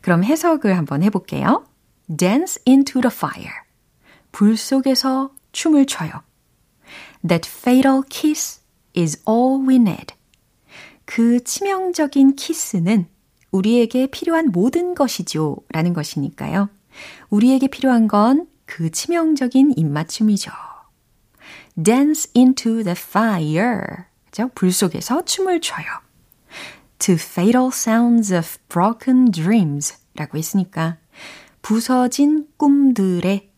그럼 0.00 0.22
해석을 0.22 0.76
한번 0.76 1.02
해볼게요. 1.02 1.64
Dance 2.14 2.62
into 2.68 3.00
the 3.00 3.10
fire. 3.12 3.54
불 4.32 4.56
속에서 4.56 5.30
춤을 5.52 5.86
춰요. 5.86 6.10
That 7.26 7.48
fatal 7.48 8.02
kiss 8.08 8.60
is 8.96 9.22
all 9.28 9.66
we 9.66 9.76
need. 9.76 10.14
그 11.04 11.42
치명적인 11.42 12.36
키스는 12.36 13.06
우리에게 13.50 14.06
필요한 14.08 14.50
모든 14.50 14.94
것이죠. 14.94 15.56
라는 15.70 15.92
것이니까요. 15.92 16.68
우리에게 17.30 17.68
필요한 17.68 18.08
건 18.08 18.54
그 18.66 18.90
치명적인 18.90 19.74
입맞춤이죠. 19.76 20.50
Dance 21.82 22.30
into 22.36 22.82
the 22.82 22.96
fire. 22.96 24.06
불 24.54 24.72
속에서 24.72 25.24
춤을 25.24 25.60
춰요. 25.60 25.86
To 26.98 27.14
fatal 27.14 27.68
sounds 27.68 28.32
of 28.34 28.58
broken 28.68 29.30
dreams. 29.30 29.96
라고 30.14 30.38
했으니까 30.38 30.98
부서진 31.62 32.46
꿈들의 32.56 33.50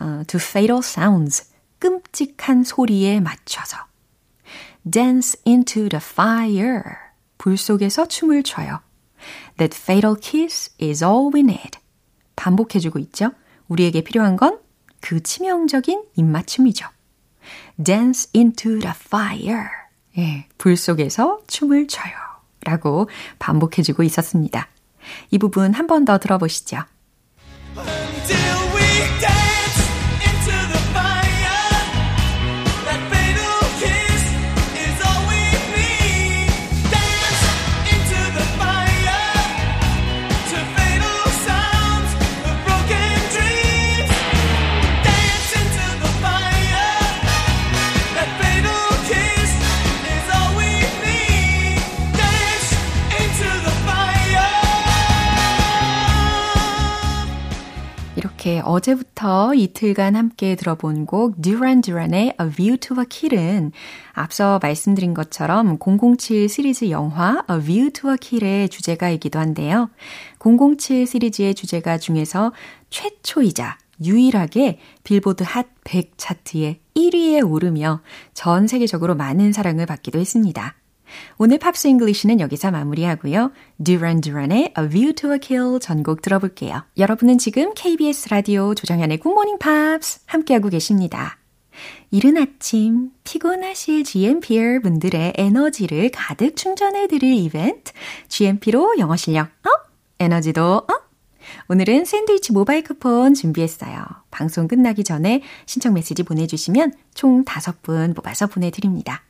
uh, 0.00 0.26
to 0.26 0.38
fatal 0.40 0.78
sounds. 0.78 1.50
끔찍한 1.78 2.64
소리에 2.64 3.20
맞춰서 3.20 3.78
dance 4.88 5.38
into 5.46 5.88
the 5.88 6.00
fire. 6.02 6.82
불 7.38 7.56
속에서 7.56 8.06
춤을 8.06 8.42
춰요. 8.42 8.80
That 9.58 9.76
fatal 9.76 10.16
kiss 10.20 10.70
is 10.80 11.04
all 11.04 11.30
we 11.34 11.40
need. 11.40 11.78
반복해주고 12.36 12.98
있죠. 13.00 13.32
우리에게 13.68 14.02
필요한 14.02 14.36
건 14.36 14.58
그 15.00 15.22
치명적인 15.22 16.04
입맞춤이죠. 16.16 16.86
Dance 17.82 18.30
into 18.34 18.80
the 18.80 18.92
fire. 18.94 19.68
예, 20.18 20.46
불 20.58 20.76
속에서 20.76 21.40
춤을 21.46 21.86
춰요. 21.88 22.12
라고 22.62 23.08
반복해주고 23.38 24.02
있었습니다. 24.02 24.68
이 25.30 25.38
부분 25.38 25.72
한 25.72 25.86
번 25.86 26.04
더 26.04 26.18
들어보시죠. 26.18 26.78
이렇게 58.50 58.62
어제부터 58.64 59.54
이틀간 59.54 60.16
함께 60.16 60.56
들어본 60.56 61.06
곡 61.06 61.40
Duran 61.40 61.82
Duran의 61.82 62.34
A 62.40 62.50
View 62.50 62.76
to 62.78 62.96
a 62.98 63.04
Kill은 63.08 63.70
앞서 64.12 64.58
말씀드린 64.60 65.14
것처럼 65.14 65.78
007 65.78 66.48
시리즈 66.48 66.90
영화 66.90 67.44
A 67.48 67.60
View 67.60 67.90
to 67.92 68.10
a 68.10 68.16
Kill의 68.20 68.68
주제가이기도 68.68 69.38
한데요. 69.38 69.88
007 70.40 71.06
시리즈의 71.06 71.54
주제가 71.54 71.98
중에서 71.98 72.52
최초이자 72.90 73.78
유일하게 74.02 74.80
빌보드 75.04 75.44
핫 75.46 75.66
100 75.84 76.14
차트에 76.16 76.80
1위에 76.96 77.48
오르며 77.48 78.00
전 78.34 78.66
세계적으로 78.66 79.14
많은 79.14 79.52
사랑을 79.52 79.86
받기도 79.86 80.18
했습니다. 80.18 80.74
오늘 81.38 81.58
Pops 81.58 81.88
English는 81.88 82.40
여기서 82.40 82.70
마무리하고요. 82.70 83.52
Duran 83.82 84.20
Duran의 84.20 84.74
A 84.78 84.88
View 84.88 85.12
to 85.14 85.32
a 85.32 85.38
Kill 85.38 85.80
전곡 85.80 86.22
들어볼게요. 86.22 86.84
여러분은 86.98 87.38
지금 87.38 87.72
KBS 87.74 88.28
라디오 88.30 88.74
조정현의 88.74 89.18
굿모닝 89.18 89.58
팝스 89.58 90.20
함께하고 90.26 90.68
계십니다. 90.68 91.38
이른 92.10 92.36
아침 92.36 93.10
피곤하실 93.24 94.04
GMPer 94.04 94.80
분들의 94.80 95.34
에너지를 95.36 96.10
가득 96.12 96.56
충전해드릴 96.56 97.32
이벤트 97.32 97.92
GMP로 98.28 98.98
영어 98.98 99.16
실력 99.16 99.48
up, 99.64 99.90
에너지도 100.18 100.62
up! 100.62 101.10
오늘은 101.68 102.04
샌드위치 102.04 102.52
모바일 102.52 102.82
쿠폰 102.82 103.34
준비했어요. 103.34 104.04
방송 104.30 104.68
끝나기 104.68 105.04
전에 105.04 105.42
신청 105.66 105.94
메시지 105.94 106.22
보내주시면 106.22 106.92
총 107.14 107.44
5분 107.44 108.14
뽑아서 108.14 108.46
보내드립니다. 108.46 109.22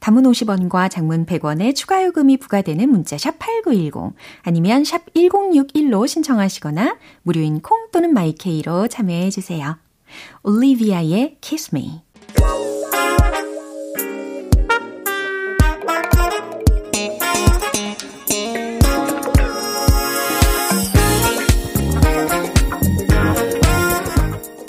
단문 0.00 0.24
50원과 0.24 0.90
장문 0.90 1.26
100원의 1.26 1.74
추가 1.74 2.04
요금이 2.04 2.38
부과되는 2.38 2.88
문자 2.88 3.16
샵 3.18 3.38
8910 3.38 4.14
아니면 4.42 4.84
샵 4.84 5.12
1061로 5.14 6.06
신청하시거나 6.06 6.96
무료인 7.22 7.60
콩 7.60 7.88
또는 7.92 8.12
마이케이로 8.12 8.88
참여해 8.88 9.30
주세요. 9.30 9.76
올리비아의 10.42 11.38
Kiss 11.40 11.70
Me 11.74 12.02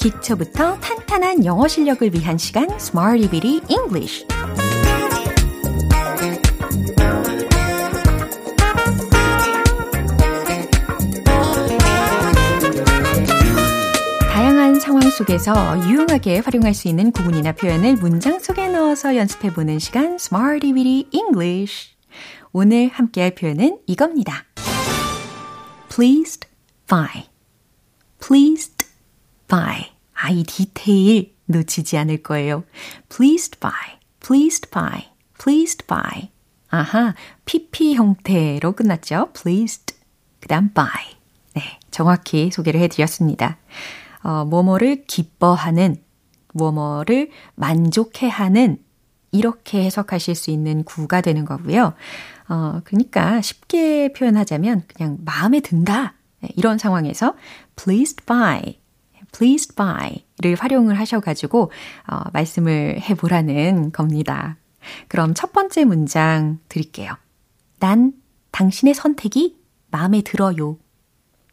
기초부터 0.04 0.80
탄탄한 0.80 1.46
영어 1.46 1.68
실력을 1.68 2.14
위한 2.14 2.38
시간 2.38 2.70
Smarty 2.72 3.30
Bitty 3.30 3.62
English 3.70 4.26
속에서 15.18 15.78
유용하게 15.88 16.40
활용할 16.40 16.74
수 16.74 16.88
있는 16.88 17.12
구문이나 17.12 17.52
표현을 17.52 17.98
문장 17.98 18.40
속에 18.40 18.68
넣어서 18.70 19.16
연습해보는 19.16 19.78
시간 19.78 20.16
Smarty 20.16 20.74
Weedy 20.74 21.08
English. 21.12 21.92
오늘 22.52 22.90
함께할 22.90 23.36
표현은 23.36 23.78
이겁니다. 23.86 24.44
pleased 25.94 26.48
by. 26.88 27.28
pleased 28.26 28.88
by. 29.48 29.92
아, 30.16 30.32
이 30.32 30.44
디테일 30.44 31.36
놓치지 31.46 31.96
않을 32.00 32.24
거예요. 32.24 32.64
pleased 33.16 33.60
by, 33.60 33.72
pleased 34.26 34.72
by, 34.72 35.12
pleased 35.40 35.86
by. 35.86 36.32
아하, 36.70 37.14
PP 37.46 37.94
형태로 37.94 38.72
끝났죠. 38.72 39.30
pleased. 39.40 39.96
그 40.40 40.48
다음 40.48 40.74
by. 40.74 40.88
네, 41.54 41.80
정확히 41.92 42.50
소개를 42.50 42.82
해드렸습니다. 42.82 43.60
어, 44.24 44.46
뭐뭐를 44.46 45.06
기뻐하는, 45.06 45.98
뭐뭐를 46.54 47.30
만족해하는, 47.56 48.78
이렇게 49.32 49.84
해석하실 49.84 50.36
수 50.36 50.52
있는 50.52 50.84
구가 50.84 51.22
되는 51.22 51.44
거고요. 51.44 51.94
어, 52.50 52.82
그러니까 52.84 53.42
쉽게 53.42 54.14
표현하자면 54.14 54.84
그냥 54.88 55.18
마음에 55.26 55.60
든다. 55.60 56.14
네, 56.42 56.50
이런 56.56 56.78
상황에서 56.78 57.36
pleased 57.76 58.26
by, 58.26 58.80
pleased 59.32 59.76
by를 59.76 60.56
활용을 60.60 61.00
하셔가지고 61.00 61.72
어, 62.08 62.20
말씀을 62.32 63.02
해보라는 63.02 63.92
겁니다. 63.92 64.58
그럼 65.08 65.34
첫 65.34 65.52
번째 65.52 65.86
문장 65.86 66.60
드릴게요. 66.70 67.14
난 67.80 68.14
당신의 68.52 68.94
선택이 68.94 69.58
마음에 69.90 70.22
들어요. 70.22 70.78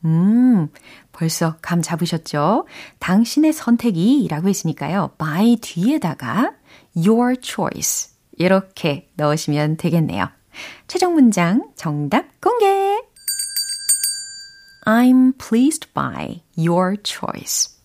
음, 0.05 0.69
벌써 1.13 1.57
감 1.61 1.83
잡으셨죠? 1.83 2.67
당신의 2.99 3.53
선택이 3.53 4.27
라고 4.31 4.49
했으니까요. 4.49 5.15
by 5.19 5.57
뒤에다가 5.61 6.53
your 6.97 7.37
choice 7.43 8.11
이렇게 8.39 9.11
넣으시면 9.17 9.77
되겠네요. 9.77 10.29
최종 10.89 11.15
문장 11.15 11.71
정답 11.77 12.41
공개! 12.41 13.01
I'm 14.87 15.37
pleased 15.39 15.93
by 15.93 16.43
your 16.57 16.97
choice. 17.05 17.77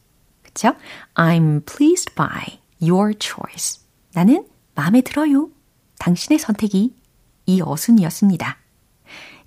그쵸? 0.42 0.74
I'm 1.16 1.66
pleased 1.66 2.16
by 2.16 2.60
your 2.82 3.14
choice. 3.20 3.82
나는 4.14 4.48
마음에 4.76 5.02
들어요. 5.02 5.50
당신의 6.00 6.40
선택이 6.40 6.96
이 7.46 7.62
어순이었습니다. 7.62 8.58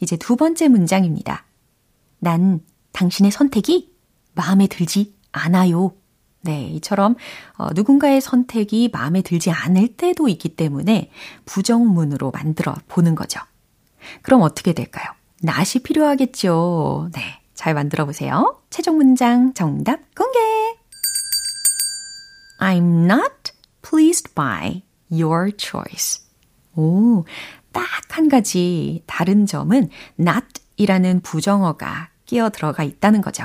이제 0.01 0.17
두 0.17 0.37
번째 0.37 0.69
문장입니다. 0.69 1.48
난 2.19 2.61
당신의 2.93 3.31
선택이 3.31 3.95
마음에 4.35 4.67
들지 4.67 5.15
않아요. 5.33 5.93
네, 6.43 6.67
이처럼 6.69 7.17
어, 7.57 7.69
누군가의 7.75 8.21
선택이 8.21 8.91
마음에 8.93 9.23
들지 9.23 9.51
않을 9.51 9.97
때도 9.97 10.29
있기 10.29 10.51
때문에 10.51 11.11
부정문으로 11.45 12.31
만들어 12.31 12.77
보는 12.89 13.15
거죠. 13.15 13.41
그럼 14.23 14.43
어떻게 14.43 14.73
될까요? 14.73 15.07
낫이 15.43 15.83
필요하겠죠. 15.83 17.11
네, 17.13 17.21
잘 17.55 17.75
만들어 17.75 18.05
보세요. 18.07 18.63
최종 18.71 18.97
문장 18.97 19.53
정답 19.55 20.01
공개! 20.15 20.39
I'm 22.61 23.05
not 23.05 23.53
pleased 23.83 24.35
by 24.35 24.83
your 25.11 25.53
choice. 25.57 26.25
오, 26.75 27.25
딱 27.73 27.99
한 28.19 28.29
가지 28.29 29.05
다른 29.07 29.47
점은 29.47 29.91
not 30.19 30.45
이라는 30.79 31.21
부정어가 31.21 32.11
끼어 32.25 32.49
들어가 32.51 32.85
있다는 32.85 33.21
거죠. 33.21 33.45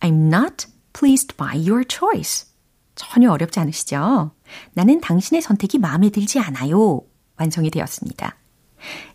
I'm 0.00 0.32
not 0.32 0.66
pleased 0.92 1.36
by 1.36 1.56
your 1.56 1.84
choice. 1.88 2.48
전혀 2.94 3.30
어렵지 3.30 3.60
않으시죠? 3.60 4.32
나는 4.74 5.00
당신의 5.00 5.42
선택이 5.42 5.78
마음에 5.78 6.10
들지 6.10 6.38
않아요. 6.40 7.02
완성이 7.38 7.70
되었습니다. 7.70 8.36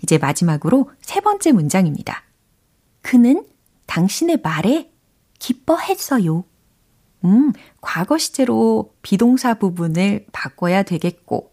이제 0.03 0.17
마지막으로 0.17 0.91
세 1.01 1.19
번째 1.19 1.51
문장입니다. 1.51 2.23
그는 3.01 3.45
당신의 3.87 4.39
말에 4.41 4.91
기뻐했어요. 5.39 6.45
음, 7.25 7.53
과거 7.81 8.17
시제로 8.17 8.95
비동사 9.01 9.55
부분을 9.55 10.25
바꿔야 10.31 10.83
되겠고, 10.83 11.51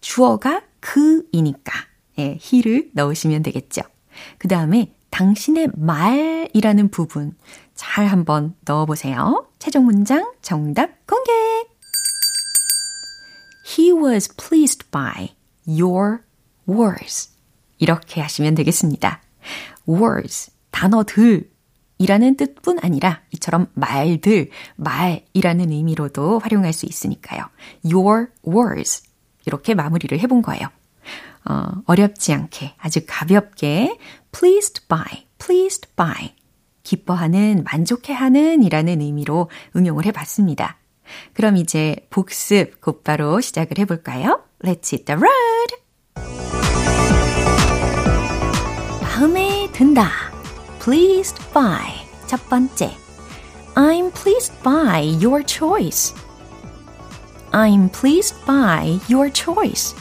주어가 0.00 0.62
그이니까, 0.80 1.72
예, 2.18 2.38
he를 2.42 2.90
넣으시면 2.94 3.42
되겠죠. 3.42 3.82
그 4.38 4.48
다음에 4.48 4.94
당신의 5.12 5.68
말이라는 5.76 6.88
부분 6.88 7.36
잘 7.74 8.06
한번 8.06 8.54
넣어보세요. 8.64 9.46
최종 9.58 9.84
문장 9.84 10.32
정답 10.40 11.06
공개! 11.06 11.30
He 13.64 13.92
was 13.92 14.34
pleased 14.34 14.90
by 14.90 15.34
your 15.66 16.20
words. 16.68 17.30
이렇게 17.78 18.20
하시면 18.20 18.54
되겠습니다. 18.54 19.20
words, 19.86 20.50
단어들 20.70 21.50
이라는 21.98 22.36
뜻뿐 22.36 22.78
아니라 22.82 23.20
이처럼 23.32 23.66
말들, 23.74 24.50
말이라는 24.76 25.70
의미로도 25.70 26.38
활용할 26.38 26.72
수 26.72 26.86
있으니까요. 26.86 27.44
your 27.84 28.28
words. 28.46 29.04
이렇게 29.44 29.74
마무리를 29.74 30.18
해본 30.18 30.40
거예요. 30.42 30.68
어, 31.44 31.82
어렵지 31.86 32.32
않게 32.32 32.74
아주 32.78 33.00
가볍게 33.06 33.98
pleased 34.32 34.86
by, 34.88 35.26
pleased 35.38 35.88
by 35.96 36.34
기뻐하는, 36.82 37.64
만족해하는 37.64 38.62
이라는 38.62 39.00
의미로 39.00 39.50
응용을 39.76 40.04
해봤습니다. 40.06 40.78
그럼 41.34 41.56
이제 41.56 41.96
복습 42.10 42.80
곧바로 42.80 43.40
시작을 43.40 43.78
해볼까요? 43.78 44.42
Let's 44.64 44.92
hit 44.92 45.04
the 45.04 45.20
road! 45.20 45.82
마음에 49.00 49.68
든다. 49.72 50.10
pleased 50.82 51.40
by. 51.52 52.02
첫 52.26 52.48
번째. 52.48 52.90
I'm 53.74 54.12
pleased 54.12 54.52
by 54.62 55.00
your 55.22 55.44
choice. 55.46 56.14
I'm 57.52 57.88
pleased 57.90 58.34
by 58.46 58.98
your 59.08 59.30
choice. 59.32 59.94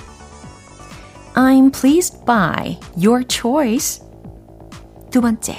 I'm 1.35 1.71
pleased 1.71 2.25
by 2.25 2.79
your 2.97 3.25
choice. 3.29 4.03
두 5.11 5.21
번째. 5.21 5.55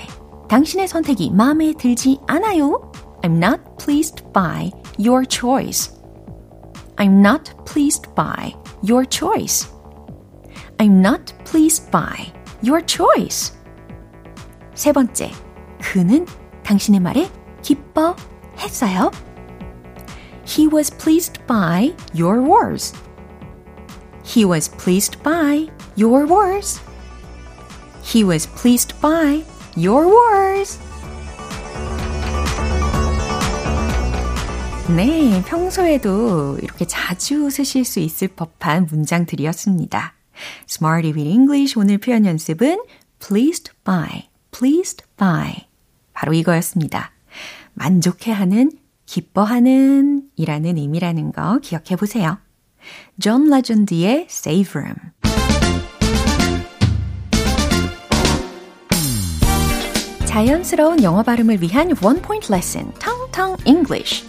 당신의 0.50 0.88
선택이 0.88 1.32
마음에 1.32 1.73
들지 1.73 2.19
않아요. 2.28 2.91
I'm 3.21 3.38
not 3.38 3.62
pleased 3.80 4.23
by 4.34 4.71
your 5.00 5.26
choice. 5.28 5.93
I'm 6.97 7.19
not 7.19 7.54
pleased 7.65 8.13
by 8.15 8.56
your 8.88 9.06
choice. 9.08 9.67
I'm 10.78 11.00
not 11.00 11.34
pleased 11.45 11.91
by 11.91 12.34
your 12.63 12.84
choice. 12.86 13.54
세 14.73 14.91
번째, 14.91 15.32
그는 15.82 16.26
당신의 16.63 17.00
말에 17.00 17.30
기뻐했어요. 17.62 19.12
He 20.45 20.67
was 20.67 20.95
pleased 20.95 21.45
by 21.47 21.93
your 22.15 22.41
words. 22.41 22.93
He 24.35 24.47
was 24.47 24.71
pleased 24.71 25.23
by 25.23 25.68
your 25.95 26.27
words. 26.27 26.81
He 28.03 28.25
was 28.25 28.49
pleased 28.49 28.99
by 29.03 29.45
your 29.77 30.07
words. 30.09 30.81
네, 34.97 35.42
평소에도 35.47 36.59
이렇게 36.62 36.87
자주 36.87 37.51
쓰실 37.51 37.85
수 37.85 38.01
있을 38.01 38.29
법한 38.29 38.87
문장들이었습니다. 38.87 40.14
Smarty 40.66 41.12
with 41.12 41.29
English 41.29 41.79
오늘 41.79 41.99
표현 41.99 42.25
연습은 42.25 42.83
pleased 43.21 43.71
by, 43.85 44.31
pleased 44.51 45.05
by. 45.18 45.66
바로 46.14 46.33
이거였습니다. 46.33 47.12
만족해하는, 47.75 48.73
기뻐하는 49.05 50.23
이라는 50.37 50.79
의미라는 50.79 51.33
거 51.33 51.59
기억해 51.59 51.97
보세요. 51.97 52.38
존 53.21 53.49
레전드의 53.49 54.27
Save 54.29 54.81
Room. 54.81 54.97
자연스러운 60.25 61.03
영어 61.03 61.23
발음을 61.23 61.61
위한 61.61 61.95
원 62.03 62.23
포인트 62.23 62.51
레슨, 62.51 62.90
텅텅 62.95 63.55
English. 63.66 64.25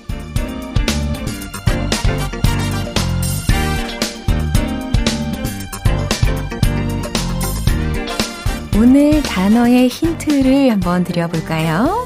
오늘 8.76 9.24
단어의 9.24 9.88
힌트를 9.88 10.72
한번 10.72 11.06
드려볼까요? 11.06 12.06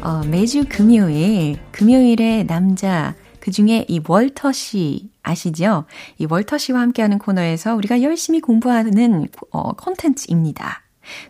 어, 0.00 0.22
매주 0.28 0.64
금요일, 0.68 1.58
금요일에 1.72 2.44
남자, 2.44 3.16
그 3.40 3.50
중에 3.50 3.84
이 3.88 4.00
월터 4.06 4.52
씨 4.52 5.10
아시죠? 5.24 5.86
이 6.18 6.26
월터 6.28 6.58
씨와 6.58 6.80
함께하는 6.80 7.18
코너에서 7.18 7.74
우리가 7.74 8.02
열심히 8.02 8.40
공부하는 8.40 9.26
어, 9.50 9.72
콘텐츠입니다. 9.72 10.82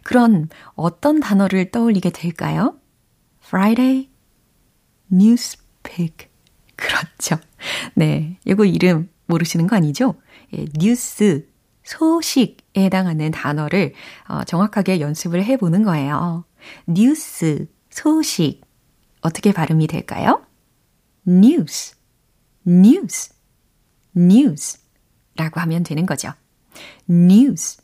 그런 0.03 0.49
어떤 0.75 1.21
단어를 1.21 1.71
떠올리게 1.71 2.11
될까요? 2.11 2.79
Friday, 3.47 4.11
newspick. 5.13 6.29
그렇죠. 6.77 7.39
네. 7.95 8.39
이거 8.45 8.65
이름 8.65 9.09
모르시는 9.27 9.67
거 9.67 9.77
아니죠? 9.77 10.17
예, 10.55 10.67
뉴스, 10.79 11.49
소식에 11.85 12.57
해당하는 12.77 13.31
단어를 13.31 13.95
어, 14.29 14.45
정확하게 14.45 15.01
연습을 15.01 15.45
해보는 15.45 15.85
거예요. 15.85 16.45
뉴스, 16.87 17.67
소식. 17.91 18.63
어떻게 19.21 19.53
발음이 19.53 19.87
될까요? 19.87 20.45
news, 21.27 21.97
news, 22.67 23.34
news 24.17 24.79
라고 25.37 25.61
하면 25.61 25.83
되는 25.83 26.07
거죠. 26.07 26.33
news. 27.09 27.79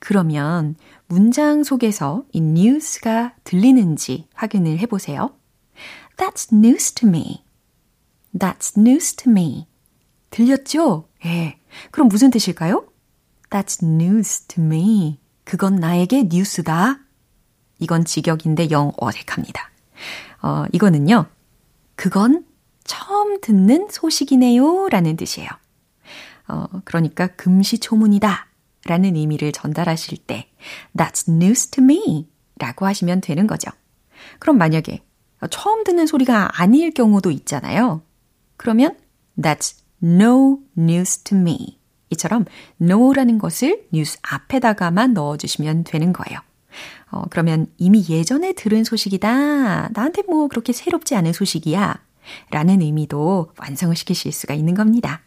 그러면 0.00 0.76
문장 1.06 1.64
속에서 1.64 2.24
이 2.32 2.38
news가 2.38 3.34
들리는지 3.44 4.28
확인을 4.34 4.78
해보세요. 4.78 5.34
That's 6.16 6.52
news 6.52 6.92
to 6.94 7.08
me. 7.08 7.44
That's 8.34 8.78
news 8.78 9.16
to 9.16 9.30
me. 9.30 9.66
들렸죠? 10.30 11.08
예. 11.24 11.58
그럼 11.90 12.08
무슨 12.08 12.30
뜻일까요? 12.30 12.86
That's 13.50 13.84
news 13.84 14.46
to 14.48 14.62
me. 14.62 15.18
그건 15.44 15.76
나에게 15.76 16.24
뉴스다. 16.24 17.00
이건 17.78 18.04
직역인데 18.04 18.70
영 18.70 18.92
어색합니다. 18.96 19.70
어, 20.42 20.64
이거는요. 20.72 21.26
그건 21.94 22.44
처음 22.86 23.40
듣는 23.40 23.88
소식이네요. 23.90 24.88
라는 24.88 25.16
뜻이에요. 25.16 25.48
어, 26.48 26.66
그러니까 26.84 27.28
금시초문이다. 27.28 28.46
라는 28.84 29.16
의미를 29.16 29.52
전달하실 29.52 30.18
때 30.18 30.48
That's 30.96 31.28
news 31.28 31.70
to 31.70 31.82
me. 31.82 32.28
라고 32.58 32.86
하시면 32.86 33.20
되는 33.20 33.46
거죠. 33.46 33.70
그럼 34.38 34.58
만약에 34.58 35.02
처음 35.50 35.84
듣는 35.84 36.06
소리가 36.06 36.60
아닐 36.60 36.92
경우도 36.92 37.30
있잖아요. 37.30 38.02
그러면 38.56 38.96
That's 39.38 39.76
no 40.02 40.60
news 40.78 41.24
to 41.24 41.36
me. 41.36 41.78
이처럼 42.10 42.44
no라는 42.80 43.38
것을 43.38 43.86
뉴스 43.92 44.18
앞에다가만 44.22 45.12
넣어주시면 45.12 45.84
되는 45.84 46.12
거예요. 46.12 46.38
어, 47.10 47.22
그러면 47.30 47.66
이미 47.76 48.04
예전에 48.08 48.52
들은 48.52 48.84
소식이다. 48.84 49.88
나한테 49.88 50.22
뭐 50.28 50.48
그렇게 50.48 50.72
새롭지 50.72 51.14
않은 51.16 51.32
소식이야. 51.32 52.05
라는 52.50 52.82
의미도 52.82 53.52
완성을 53.58 53.94
시키실 53.94 54.32
수가 54.32 54.54
있는 54.54 54.74
겁니다. 54.74 55.22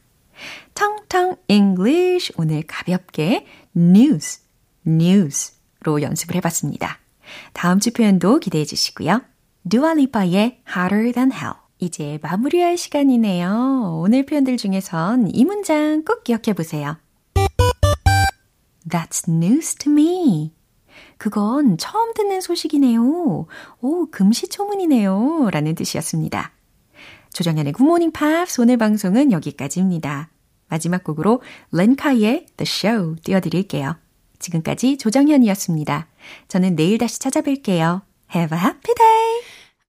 텅텅 0.74 1.36
English 1.48 2.34
오늘 2.38 2.64
가볍게 2.64 3.46
news, 3.76 4.42
news로 4.88 6.02
연습을 6.02 6.36
해봤습니다. 6.36 7.00
다음 7.54 7.80
주 7.80 7.92
표현도 7.92 8.40
기대해 8.40 8.66
주시고요. 8.66 9.22
두알리파의 9.70 10.62
Hotter 10.68 11.12
Than 11.12 11.32
Hell 11.32 11.56
이제 11.80 12.20
마무리할 12.22 12.78
시간이네요. 12.78 14.00
오늘 14.02 14.26
표현들 14.26 14.58
중에선 14.58 15.34
이 15.34 15.46
문장 15.46 16.04
꼭 16.04 16.24
기억해 16.24 16.54
보세요. 16.54 16.98
That's 18.90 19.30
news 19.30 19.76
to 19.76 19.92
me. 19.92 20.54
그건 21.18 21.78
처음 21.78 22.14
듣는 22.14 22.42
소식이네요. 22.42 23.48
오, 23.82 24.06
금시초문이네요. 24.10 25.50
라는 25.52 25.76
뜻이었습니다. 25.76 26.52
조정현의 27.34 27.74
굿모닝 27.74 28.12
팝스 28.12 28.62
오늘 28.62 28.78
방송은 28.78 29.32
여기까지입니다. 29.32 30.30
마지막 30.68 31.04
곡으로 31.04 31.42
렌카이의 31.72 32.46
The 32.58 32.65
Show 32.65 33.15
띄워드릴게요. 33.24 33.96
지금까지 34.39 34.98
조정현이었습니다. 34.98 36.08
저는 36.48 36.76
내일 36.76 36.98
다시 36.98 37.20
찾아뵐게요. 37.20 38.02
Have 38.36 38.58
a 38.58 38.63
happy 38.63 38.96
day! 38.96 39.38